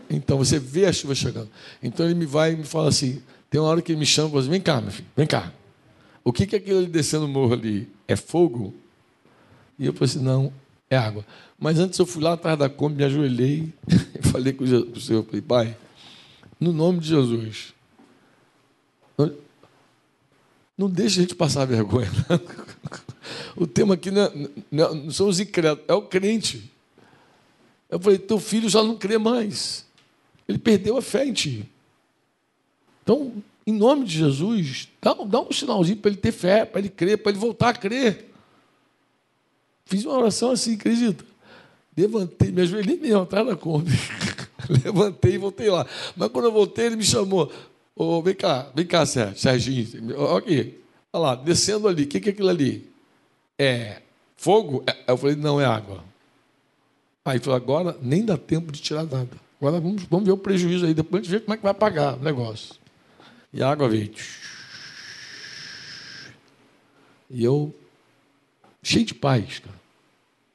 [0.10, 1.50] Então você vê a chuva chegando.
[1.82, 4.28] Então ele me vai e me fala assim: tem uma hora que ele me chama
[4.28, 5.54] e fala assim, vem cá, meu filho, vem cá.
[6.24, 7.88] O que, é aquilo ali descendo o morro ali?
[8.08, 8.74] É fogo?
[9.78, 10.52] E eu falei assim: não,
[10.90, 11.26] é água.
[11.58, 13.74] Mas antes eu fui lá atrás da Kombi, me ajoelhei
[14.20, 15.78] e falei com o Senhor: falei, Pai,
[16.60, 17.74] no nome de Jesus,
[20.80, 22.10] não deixe a gente passar vergonha.
[23.56, 24.32] O tema aqui não, é,
[24.72, 26.72] não são os incrédulos, é o crente.
[27.90, 29.86] Eu falei, teu filho já não crê mais.
[30.48, 31.70] Ele perdeu a fé em ti.
[33.04, 33.34] Então,
[33.66, 37.18] em nome de Jesus, dá, dá um sinalzinho para ele ter fé, para ele crer,
[37.18, 38.30] para ele voltar a crer.
[39.86, 41.26] Fiz uma oração assim, acredita?
[41.98, 43.92] Levantei, me ajoelhei mesmo, atrás da Kombi.
[44.84, 45.86] Levantei e voltei lá.
[46.16, 47.52] Mas quando eu voltei, ele me chamou.
[47.96, 50.20] Oh, vem cá, vem cá, Sérgio, Serginho.
[50.22, 50.82] Ok.
[51.12, 52.04] Olha lá, descendo ali.
[52.04, 52.89] O que é aquilo ali?
[53.60, 54.02] É
[54.40, 54.82] fogo?
[54.88, 56.04] É, eu falei, não, é água.
[57.26, 59.30] Aí falou, agora nem dá tempo de tirar nada.
[59.60, 61.74] Agora vamos, vamos ver o prejuízo aí, depois a gente vê como é que vai
[61.74, 62.76] pagar o negócio.
[63.52, 64.12] E a água veio.
[67.30, 67.76] E eu,
[68.82, 69.76] cheio de paz, cara.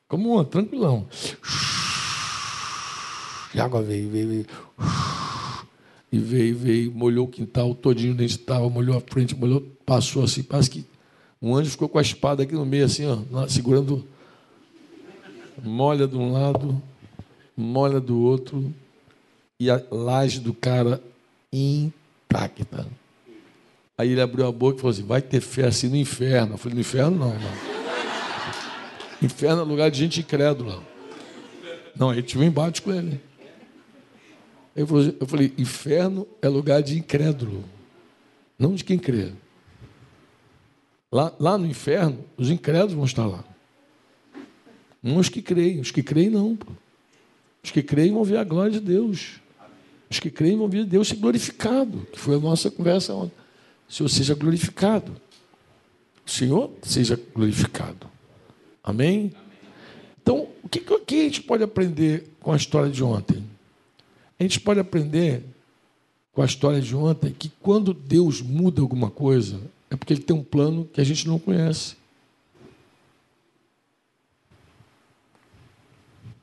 [0.09, 1.07] Como uma, tranquilão.
[3.53, 4.47] E a água veio, veio, veio.
[6.11, 9.61] E veio, veio, molhou o quintal todinho onde a gente estava, molhou a frente, molhou,
[9.85, 10.87] passou assim, parece que
[11.45, 14.07] um anjo ficou com a espada aqui no meio, assim, ó, segurando.
[15.63, 16.83] Molha de um lado,
[17.57, 18.75] molha do outro,
[19.61, 21.03] e a laje do cara
[21.53, 22.87] intacta.
[23.97, 26.55] Aí ele abriu a boca e falou assim: vai ter fé assim no inferno.
[26.55, 27.75] Eu falei: no inferno não, não.
[29.23, 30.83] Inferno é lugar de gente incrédula.
[31.95, 33.21] Não, aí tive um embate com ele.
[34.75, 34.87] Eu
[35.27, 37.65] falei, inferno é lugar de incrédulo,
[38.59, 39.31] não de quem crê.
[41.15, 43.45] Lá, lá no inferno, os incrédulos vão estar lá.
[45.01, 46.59] Não os que creem, os que creem não.
[47.63, 49.35] Os que creem vão ver a glória de Deus.
[50.11, 53.37] Os que creem vão ver Deus ser glorificado, que foi a nossa conversa ontem.
[53.89, 55.13] O Senhor seja glorificado.
[56.27, 58.09] O Senhor seja glorificado.
[58.83, 59.33] Amém?
[60.21, 63.41] Então, o que, o que a gente pode aprender com a história de ontem?
[64.37, 65.45] A gente pode aprender
[66.33, 69.61] com a história de ontem que quando Deus muda alguma coisa,
[69.95, 71.97] é porque Ele tem um plano que a gente não conhece.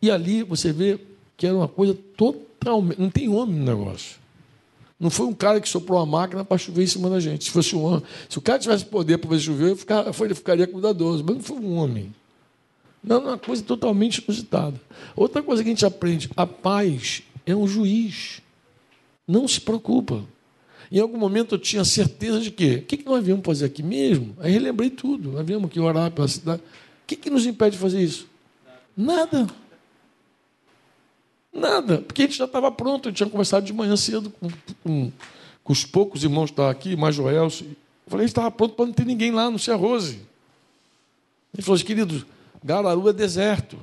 [0.02, 1.00] E ali você vê
[1.38, 3.00] que era uma coisa totalmente.
[3.00, 4.20] Não tem homem no negócio.
[5.00, 7.46] Não foi um cara que soprou uma máquina para chover em cima da gente.
[7.46, 9.76] Se fosse um homem, se o cara tivesse poder para fazer chover,
[10.22, 11.24] ele ficaria cuidadoso.
[11.24, 12.14] Mas não foi um homem.
[13.04, 14.80] Não, é uma coisa totalmente inusitada.
[15.16, 18.42] Outra coisa que a gente aprende: a paz é um juiz.
[19.28, 20.24] Não se preocupa.
[20.92, 23.82] Em algum momento eu tinha certeza de que, o que, que nós viemos fazer aqui
[23.82, 24.36] mesmo?
[24.40, 25.32] Aí relembrei tudo.
[25.32, 26.62] Nós viemos aqui orar pela cidade.
[26.62, 28.28] O que, que nos impede de fazer isso?
[28.96, 29.48] Nada.
[31.54, 32.00] Nada.
[32.00, 33.08] Porque a gente já estava pronto.
[33.08, 34.50] A gente tinha conversado de manhã cedo com,
[34.84, 35.12] com,
[35.64, 37.46] com os poucos irmãos que estavam aqui, mais Joel.
[37.46, 40.20] Eu falei, a gente estava pronto para não ter ninguém lá, não ser a Rose.
[41.54, 42.26] Ele falou, queridos,
[42.62, 43.78] Gararu é deserto.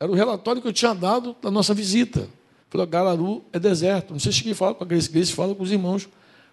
[0.00, 2.26] Era o relatório que eu tinha dado da nossa visita.
[2.70, 4.14] Falou, Gararu é deserto.
[4.14, 6.08] Não sei se quem fala com a Grace, Grace fala com os irmãos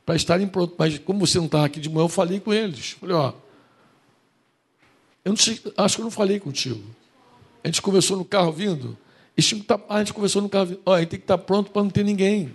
[0.10, 0.76] para estarem prontos.
[0.76, 2.97] Mas como você não estava aqui de manhã, eu falei com eles.
[2.99, 3.32] Falei, ó,
[5.24, 6.82] eu não sei, acho que eu não falei contigo.
[7.64, 8.97] A gente conversou no carro vindo.
[9.68, 10.82] Tá, a gente conversou no carro vindo.
[10.84, 12.51] Ó, a gente tem que estar pronto para não ter ninguém.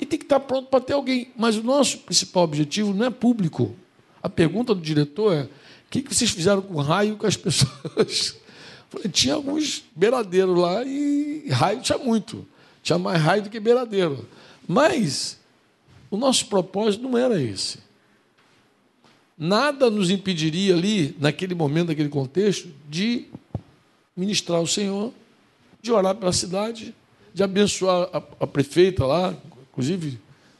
[0.00, 1.30] E tem que estar pronto para ter alguém.
[1.36, 3.76] Mas o nosso principal objetivo não é público.
[4.22, 5.50] A pergunta do diretor é: o
[5.90, 8.36] que vocês fizeram com raio com as pessoas?
[8.88, 12.48] Falei, tinha alguns beiradeiros lá e raio tinha muito.
[12.82, 14.26] Tinha mais raio do que beiradeiro.
[14.66, 15.38] Mas
[16.10, 17.78] o nosso propósito não era esse.
[19.36, 23.26] Nada nos impediria ali, naquele momento, naquele contexto, de
[24.16, 25.12] ministrar o Senhor,
[25.80, 26.94] de orar pela cidade,
[27.32, 29.34] de abençoar a, a prefeita lá,
[29.70, 30.18] inclusive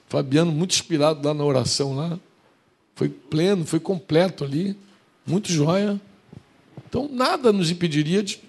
[0.09, 2.19] Fabiano, muito inspirado lá na oração lá.
[2.95, 4.77] Foi pleno, foi completo ali,
[5.27, 6.01] muito joia.
[6.89, 8.41] Então, nada nos impediria de,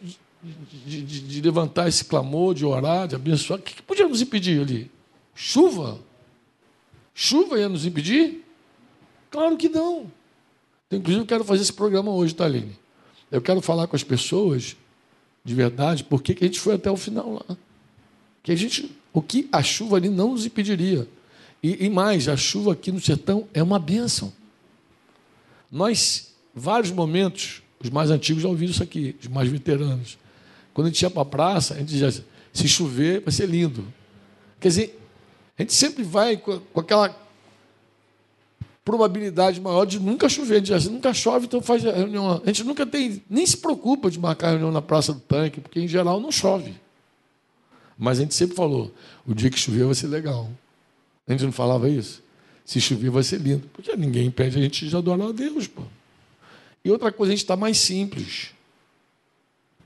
[0.86, 3.60] de, de, de levantar esse clamor, de orar, de abençoar.
[3.60, 4.89] O que, que podia nos impedir ali?
[5.36, 6.00] Chuva?
[7.22, 8.45] Chuva ia nos impedir?
[9.30, 10.09] Claro que não.
[10.88, 12.80] Então, inclusive, eu quero fazer esse programa hoje, tá, Aline?
[13.30, 14.78] Eu quero falar com as pessoas,
[15.43, 17.57] de verdade, por que a gente foi até o final lá.
[18.41, 21.09] Que a gente, o que a chuva ali não nos impediria.
[21.61, 24.32] E, e mais, a chuva aqui no sertão é uma bênção.
[25.70, 30.17] Nós, vários momentos, os mais antigos já ouviram isso aqui, os mais veteranos.
[30.74, 33.86] Quando a gente ia para a praça, a gente dizia se chover, vai ser lindo.
[34.57, 34.99] Quer dizer,
[35.60, 37.14] a gente sempre vai com, aquela
[38.86, 40.55] probabilidade maior de nunca chover.
[40.55, 42.41] A gente nunca chove, então faz a reunião.
[42.41, 45.60] A gente nunca tem, nem se preocupa de marcar a reunião na Praça do Tanque,
[45.60, 46.74] porque em geral não chove.
[47.97, 48.89] Mas a gente sempre falou,
[49.28, 50.49] o dia que chover vai ser legal.
[51.28, 52.24] A gente não falava isso?
[52.64, 53.70] Se chover vai ser lindo.
[53.74, 55.68] Porque ninguém impede a gente de adorar a Deus.
[55.68, 55.84] Pô.
[56.86, 58.52] E outra coisa, a gente está mais simples.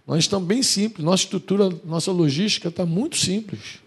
[0.06, 3.80] Nós estamos bem simples, nossa estrutura, nossa logística está muito simples.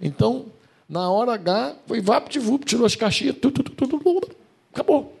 [0.00, 0.46] Então,
[0.88, 4.36] na hora H, foi vapt-vupt, tirou as caixinhas, tudo, tudo, tudo,
[4.72, 5.18] acabou.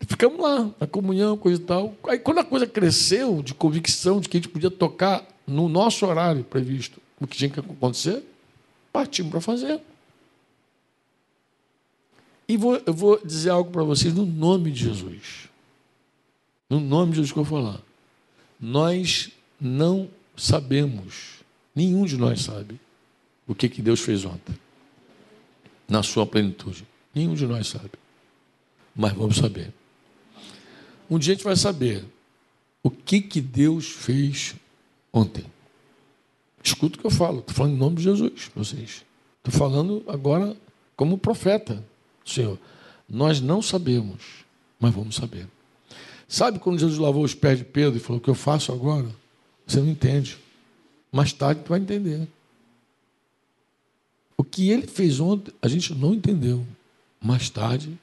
[0.00, 1.94] Ficamos lá, na comunhão, coisa e tal.
[2.08, 6.06] Aí, quando a coisa cresceu de convicção de que a gente podia tocar no nosso
[6.06, 8.22] horário previsto o que tinha que acontecer,
[8.92, 9.80] partimos para fazer.
[12.46, 15.48] E vou, eu vou dizer algo para vocês no nome de Jesus.
[16.68, 17.80] No nome de Jesus que eu vou falar.
[18.60, 19.30] Nós
[19.60, 21.40] não sabemos,
[21.74, 22.78] nenhum de nós sabe,
[23.46, 24.54] o que, que Deus fez ontem,
[25.88, 26.86] na sua plenitude.
[27.14, 27.92] Nenhum de nós sabe.
[28.94, 29.72] Mas vamos saber.
[31.10, 32.04] Um dia a gente vai saber
[32.82, 34.54] o que, que Deus fez
[35.12, 35.44] ontem.
[36.62, 39.04] Escuta o que eu falo, estou falando em nome de Jesus, vocês.
[39.44, 40.56] Estou falando agora
[40.96, 41.84] como profeta,
[42.24, 42.58] Senhor.
[43.08, 44.22] Nós não sabemos,
[44.80, 45.46] mas vamos saber.
[46.26, 49.08] Sabe quando Jesus lavou os pés de Pedro e falou: O que eu faço agora?
[49.66, 50.38] Você não entende.
[51.12, 52.26] Mais tarde tu vai entender.
[54.36, 56.66] O que ele fez ontem, a gente não entendeu.
[57.20, 57.98] Mais tarde,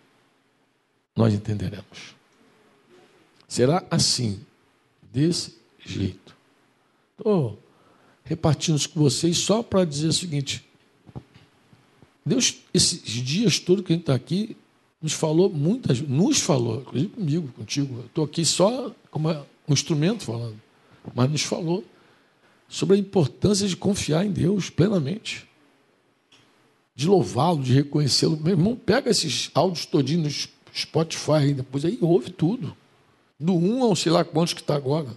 [1.16, 2.16] nós entenderemos.
[3.48, 4.40] Será assim,
[5.12, 6.36] desse jeito.
[7.18, 7.60] Estou
[8.24, 10.66] repartindo isso com vocês só para dizer o seguinte:
[12.26, 14.56] Deus, esses dias todos que a gente está aqui,
[15.02, 18.06] nos falou muitas, nos falou, inclusive comigo, contigo.
[18.06, 19.30] Estou aqui só como
[19.68, 20.60] um instrumento falando,
[21.14, 21.84] mas nos falou.
[22.70, 25.46] sobre a importância de confiar em Deus plenamente,
[27.02, 28.38] de louvá-lo, de reconhecê-lo.
[28.38, 32.76] Meu irmão, pega esses áudios todinhos no Spotify, depois aí ouve tudo.
[33.40, 35.10] Do um ao sei lá quantos que está agora.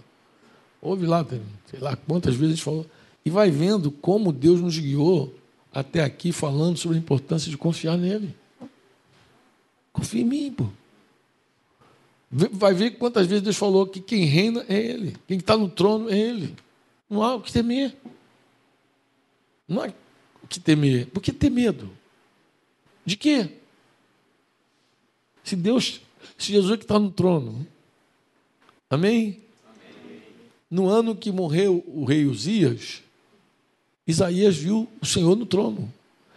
[0.81, 1.25] Ouve lá,
[1.69, 2.85] sei lá quantas vezes falou.
[3.23, 5.33] E vai vendo como Deus nos guiou
[5.71, 8.35] até aqui falando sobre a importância de confiar nele.
[9.93, 10.67] Confia em mim, pô.
[12.31, 16.09] Vai ver quantas vezes Deus falou que quem reina é Ele, quem está no trono
[16.09, 16.55] é Ele.
[17.07, 17.95] Não há o que temer.
[19.67, 19.93] Não há
[20.45, 21.07] o que temer.
[21.07, 21.89] Por que ter medo?
[23.03, 23.49] De quê?
[25.43, 26.01] Se Deus,
[26.37, 27.67] se Jesus que está no trono.
[28.89, 29.41] Amém?
[29.65, 30.21] Amém?
[30.69, 33.01] No ano que morreu o rei Uzias,
[34.07, 35.91] Isaías viu o Senhor no trono.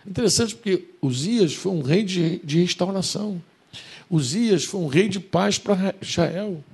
[0.06, 3.42] Interessante porque Uzias foi um rei de, de restauração.
[4.10, 6.64] Uzias foi um rei de paz para Israel.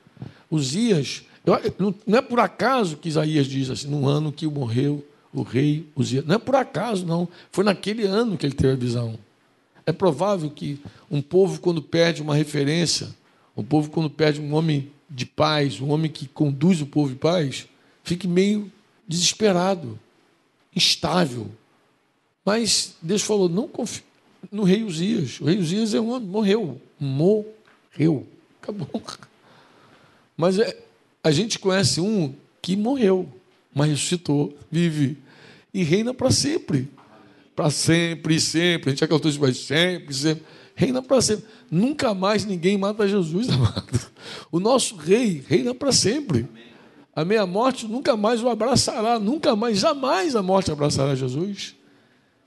[0.49, 1.25] Uzias,
[2.07, 5.05] não é por acaso que Isaías diz assim, no ano que morreu
[5.35, 6.25] o rei Uzias.
[6.25, 7.29] Não é por acaso, não.
[7.51, 9.19] Foi naquele ano que ele teve a visão.
[9.85, 10.81] É provável que
[11.11, 13.09] um povo, quando perde uma referência,
[13.57, 17.19] um povo, quando perde um homem de paz, um homem que conduz o povo de
[17.19, 17.67] paz,
[18.03, 18.73] fique meio
[19.07, 19.99] desesperado,
[20.75, 21.49] instável.
[22.45, 24.03] Mas Deus falou: não confie
[24.51, 25.41] no rei Uzias.
[25.41, 28.27] O rei Uzias é um homem, morreu morreu.
[28.63, 29.03] Acabou.
[30.37, 30.77] Mas é,
[31.23, 33.29] a gente conhece um que morreu,
[33.75, 35.19] mas ressuscitou, vive
[35.73, 36.89] e reina para sempre.
[37.57, 38.91] Para sempre sempre.
[38.91, 40.45] A gente cantou isso, mas sempre, sempre.
[40.75, 41.45] Reina para sempre.
[41.71, 44.01] Nunca mais ninguém mata Jesus, amado.
[44.51, 46.49] O nosso rei reina para sempre.
[47.15, 51.77] A meia morte nunca mais o abraçará, nunca mais, jamais a morte abraçará Jesus.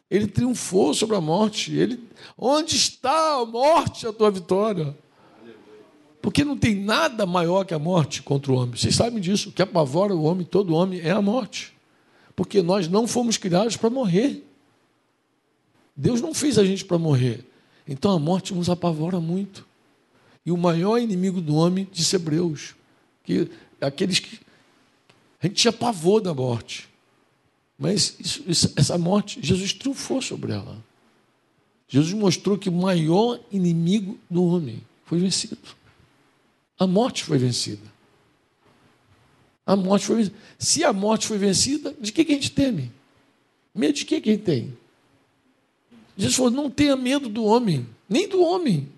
[0.10, 1.74] Ele triunfou sobre a morte.
[1.74, 2.00] Ele,
[2.38, 4.96] onde está a morte, a tua vitória?
[6.22, 8.76] Porque não tem nada maior que a morte contra o homem.
[8.76, 9.50] Vocês sabem disso.
[9.50, 11.74] O que apavora o homem, todo homem, é a morte.
[12.36, 14.44] Porque nós não fomos criados para morrer.
[15.96, 17.46] Deus não fez a gente para morrer.
[17.88, 19.66] Então a morte nos apavora muito.
[20.46, 22.76] E o maior inimigo do homem, disse Hebreus,
[23.24, 23.50] que
[23.82, 24.40] aqueles que.
[25.42, 26.90] A gente tinha pavor da morte.
[27.78, 30.84] Mas isso, isso, essa morte, Jesus triunfou sobre ela.
[31.88, 35.58] Jesus mostrou que o maior inimigo do homem foi vencido.
[36.80, 37.98] A morte foi vencida.
[39.66, 40.36] A morte foi vencida.
[40.58, 42.92] Se a morte foi vencida, de que, que a gente teme?
[43.74, 44.78] Medo de que, que a gente tem?
[46.16, 48.90] Jesus falou: não tenha medo do homem, nem do homem,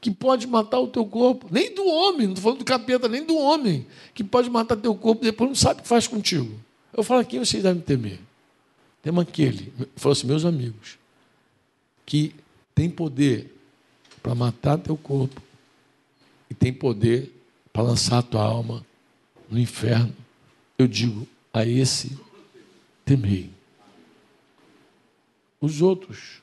[0.00, 3.24] que pode matar o teu corpo, nem do homem, não estou falando do capeta, nem
[3.24, 6.58] do homem, que pode matar teu corpo e depois não sabe o que faz contigo.
[6.92, 8.20] Eu falo, quem vocês devem temer?
[9.02, 10.98] Tema aquele, falou assim, meus amigos,
[12.06, 12.34] que
[12.74, 13.54] tem poder
[14.22, 15.40] para matar teu corpo
[16.54, 17.34] e tem poder
[17.72, 18.86] para lançar a tua alma
[19.50, 20.14] no inferno.
[20.78, 22.16] Eu digo, a esse
[23.04, 23.50] temei.
[25.60, 26.40] Os outros.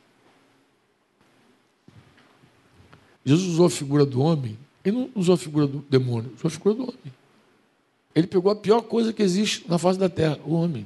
[3.25, 6.51] Jesus usou a figura do homem, ele não usou a figura do demônio, usou a
[6.51, 7.13] figura do homem.
[8.13, 10.85] Ele pegou a pior coisa que existe na face da terra, o homem.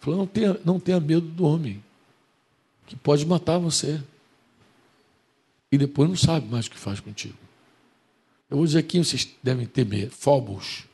[0.00, 1.84] Falou: não tenha, não tenha medo do homem,
[2.86, 4.02] que pode matar você.
[5.74, 7.34] E depois não sabe mais o que faz contigo.
[8.48, 10.84] Eu vou dizer quem vocês devem temer: Fobos.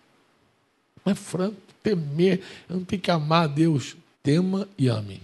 [1.04, 3.94] Mas, franco, temer, eu não tenho que amar a Deus.
[4.22, 5.20] Tema e ame.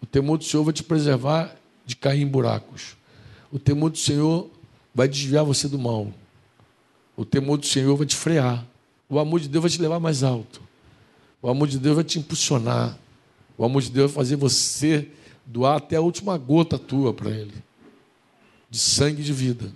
[0.00, 2.96] O temor do Senhor vai te preservar de cair em buracos.
[3.52, 4.50] O temor do Senhor
[4.94, 6.10] vai desviar você do mal.
[7.14, 8.66] O temor do Senhor vai te frear.
[9.06, 10.62] O amor de Deus vai te levar mais alto.
[11.42, 12.98] O amor de Deus vai te impulsionar.
[13.58, 15.10] O amor de Deus vai fazer você
[15.44, 17.62] doar até a última gota tua para Ele
[18.74, 19.72] de sangue e de vida.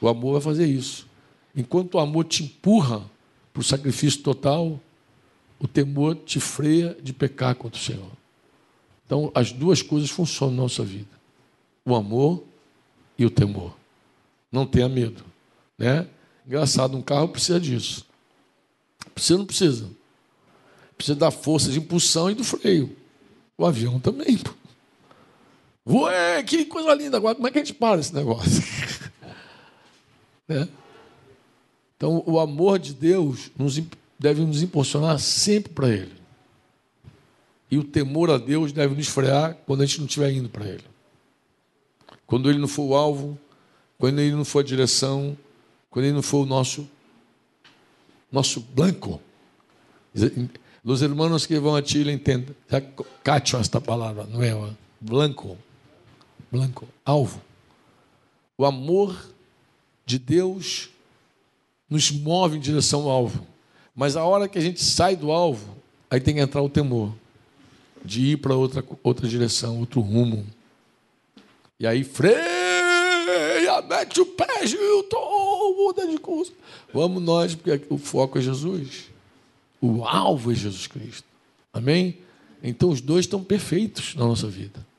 [0.00, 1.06] O amor vai fazer isso.
[1.54, 3.08] Enquanto o amor te empurra
[3.52, 4.80] para o sacrifício total,
[5.60, 8.10] o temor te freia de pecar contra o Senhor.
[9.06, 11.08] Então, as duas coisas funcionam na nossa vida:
[11.84, 12.42] o amor
[13.16, 13.72] e o temor.
[14.50, 15.24] Não tenha medo,
[15.78, 16.08] né?
[16.44, 18.04] Engraçado, um carro precisa disso.
[19.14, 19.88] Precisa ou não precisa?
[20.96, 22.96] Precisa da força de impulsão e do freio.
[23.56, 24.40] O avião também.
[25.86, 27.16] Ué, que coisa linda.
[27.16, 28.62] Agora, como é que a gente para esse negócio?
[30.48, 30.68] né?
[31.96, 33.80] Então, o amor de Deus nos,
[34.18, 36.12] deve nos impulsionar sempre para Ele.
[37.70, 40.64] E o temor a Deus deve nos frear quando a gente não estiver indo para
[40.64, 40.84] Ele.
[42.26, 43.38] Quando Ele não for o alvo,
[43.98, 45.36] quando Ele não for a direção,
[45.94, 46.88] quando ele não for o nosso
[48.32, 49.20] nosso blanco.
[50.82, 52.54] Os irmãos que vão a Chile entendem.
[53.22, 54.52] Cacho esta palavra, não é?
[55.00, 55.56] Blanco.
[56.54, 56.86] Blanco.
[57.04, 57.42] Alvo.
[58.56, 59.28] O amor
[60.06, 60.88] de Deus
[61.90, 63.44] nos move em direção ao alvo.
[63.92, 65.76] Mas a hora que a gente sai do alvo,
[66.08, 67.12] aí tem que entrar o temor
[68.04, 70.46] de ir para outra, outra direção, outro rumo.
[71.80, 76.52] E aí freia, mete o pé, Gilton, muda de curso.
[76.92, 79.10] Vamos nós, porque o foco é Jesus.
[79.80, 81.26] O alvo é Jesus Cristo.
[81.72, 82.18] Amém?
[82.62, 84.93] Então os dois estão perfeitos na nossa vida.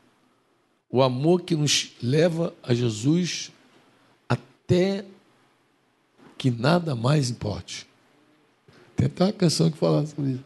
[0.89, 3.51] O amor que nos leva a Jesus
[4.29, 5.05] até
[6.37, 7.87] que nada mais importe.
[8.95, 10.43] Tem até uma canção que fala sobre isso.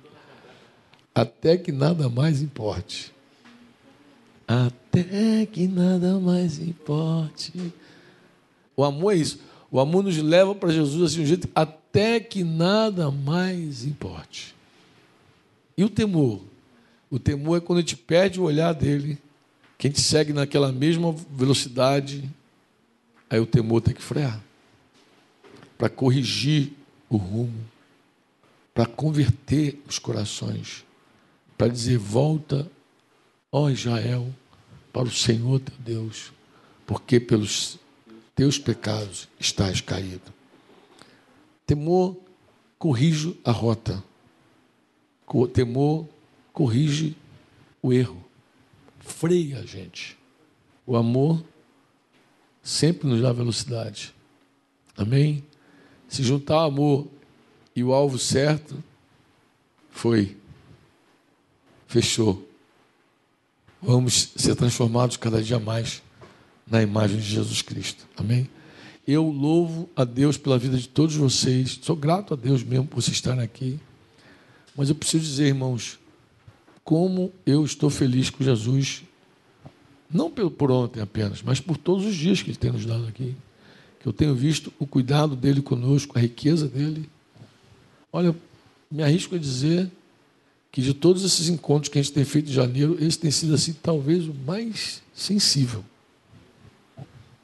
[1.14, 3.14] Até que nada mais importe.
[4.48, 7.54] Até que nada mais importe.
[8.76, 9.40] O amor é isso.
[9.70, 14.56] O amor nos leva para Jesus assim, um jeito até que nada mais importe.
[15.78, 16.42] E o temor?
[17.10, 19.20] O temor é quando a gente perde o olhar dele,
[19.80, 22.30] que a gente segue naquela mesma velocidade,
[23.30, 24.44] aí o temor tem que frear
[25.78, 26.74] para corrigir
[27.10, 27.66] o rumo,
[28.74, 30.86] para converter os corações,
[31.58, 32.70] para dizer: volta,
[33.50, 34.30] ó Israel,
[34.92, 36.34] para o Senhor teu Deus,
[36.86, 37.80] porque pelos
[38.36, 40.34] teus pecados estás caído.
[41.66, 42.18] Temor
[42.78, 44.04] corrige a rota.
[45.54, 46.06] Temor
[46.52, 47.16] corrige
[47.82, 48.29] o erro.
[49.00, 50.18] Freia a gente.
[50.86, 51.44] O amor
[52.62, 54.14] sempre nos dá velocidade.
[54.98, 55.44] Amém?
[56.08, 57.08] Se juntar o amor
[57.76, 58.84] e o alvo certo,
[59.90, 60.38] foi.
[61.88, 62.48] Fechou.
[63.82, 66.02] Vamos ser transformados cada dia mais
[66.68, 68.08] na imagem de Jesus Cristo.
[68.18, 68.50] Amém?
[69.08, 71.80] Eu louvo a Deus pela vida de todos vocês.
[71.82, 73.80] Sou grato a Deus mesmo por vocês estarem aqui.
[74.76, 75.99] Mas eu preciso dizer, irmãos,
[76.90, 79.04] como eu estou feliz com Jesus,
[80.10, 83.36] não por ontem apenas, mas por todos os dias que Ele tem nos dado aqui
[84.00, 87.08] que eu tenho visto o cuidado dele conosco, a riqueza dele.
[88.12, 88.36] Olha,
[88.90, 89.88] me arrisco a dizer
[90.72, 93.54] que de todos esses encontros que a gente tem feito em janeiro, esse tem sido
[93.54, 95.86] assim talvez o mais sensível.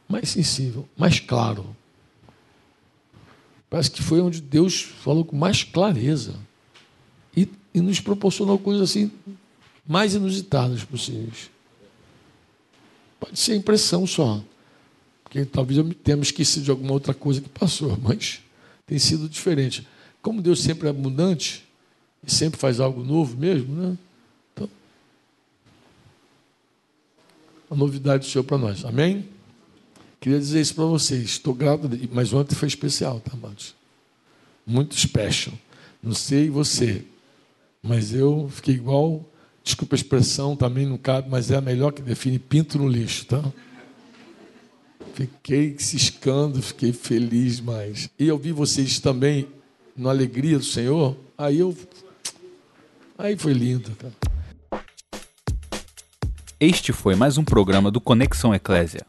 [0.09, 1.75] Mais sensível, mais claro.
[3.69, 6.33] Parece que foi onde Deus falou com mais clareza
[7.75, 9.11] e, nos proporcionou coisas assim
[9.85, 11.51] mais inusitadas possíveis.
[13.19, 14.41] Pode ser impressão só.
[15.23, 18.39] Porque talvez eu tenha esquecido de alguma outra coisa que passou, mas
[18.87, 19.85] tem sido diferente.
[20.21, 21.65] Como Deus sempre é abundante
[22.25, 23.97] e sempre faz algo novo mesmo, né?
[24.53, 24.69] Então,
[27.69, 28.85] a novidade do Senhor para nós.
[28.85, 29.27] Amém?
[30.19, 31.23] Queria dizer isso para vocês.
[31.25, 33.75] Estou grato, mas ontem foi especial, tá, amados?
[34.65, 35.53] Muito special.
[36.01, 37.05] Não sei você,
[37.85, 39.23] mas eu fiquei igual,
[39.63, 43.25] desculpa a expressão, também não cabe, mas é a melhor que define pinto no lixo,
[43.25, 43.43] tá?
[45.13, 48.09] Fiquei ciscando, fiquei feliz mais.
[48.19, 49.47] E eu vi vocês também
[49.95, 51.15] na alegria do Senhor.
[51.37, 51.77] Aí eu.
[53.17, 54.13] Aí foi lindo, cara.
[56.59, 59.05] Este foi mais um programa do Conexão Eclésia.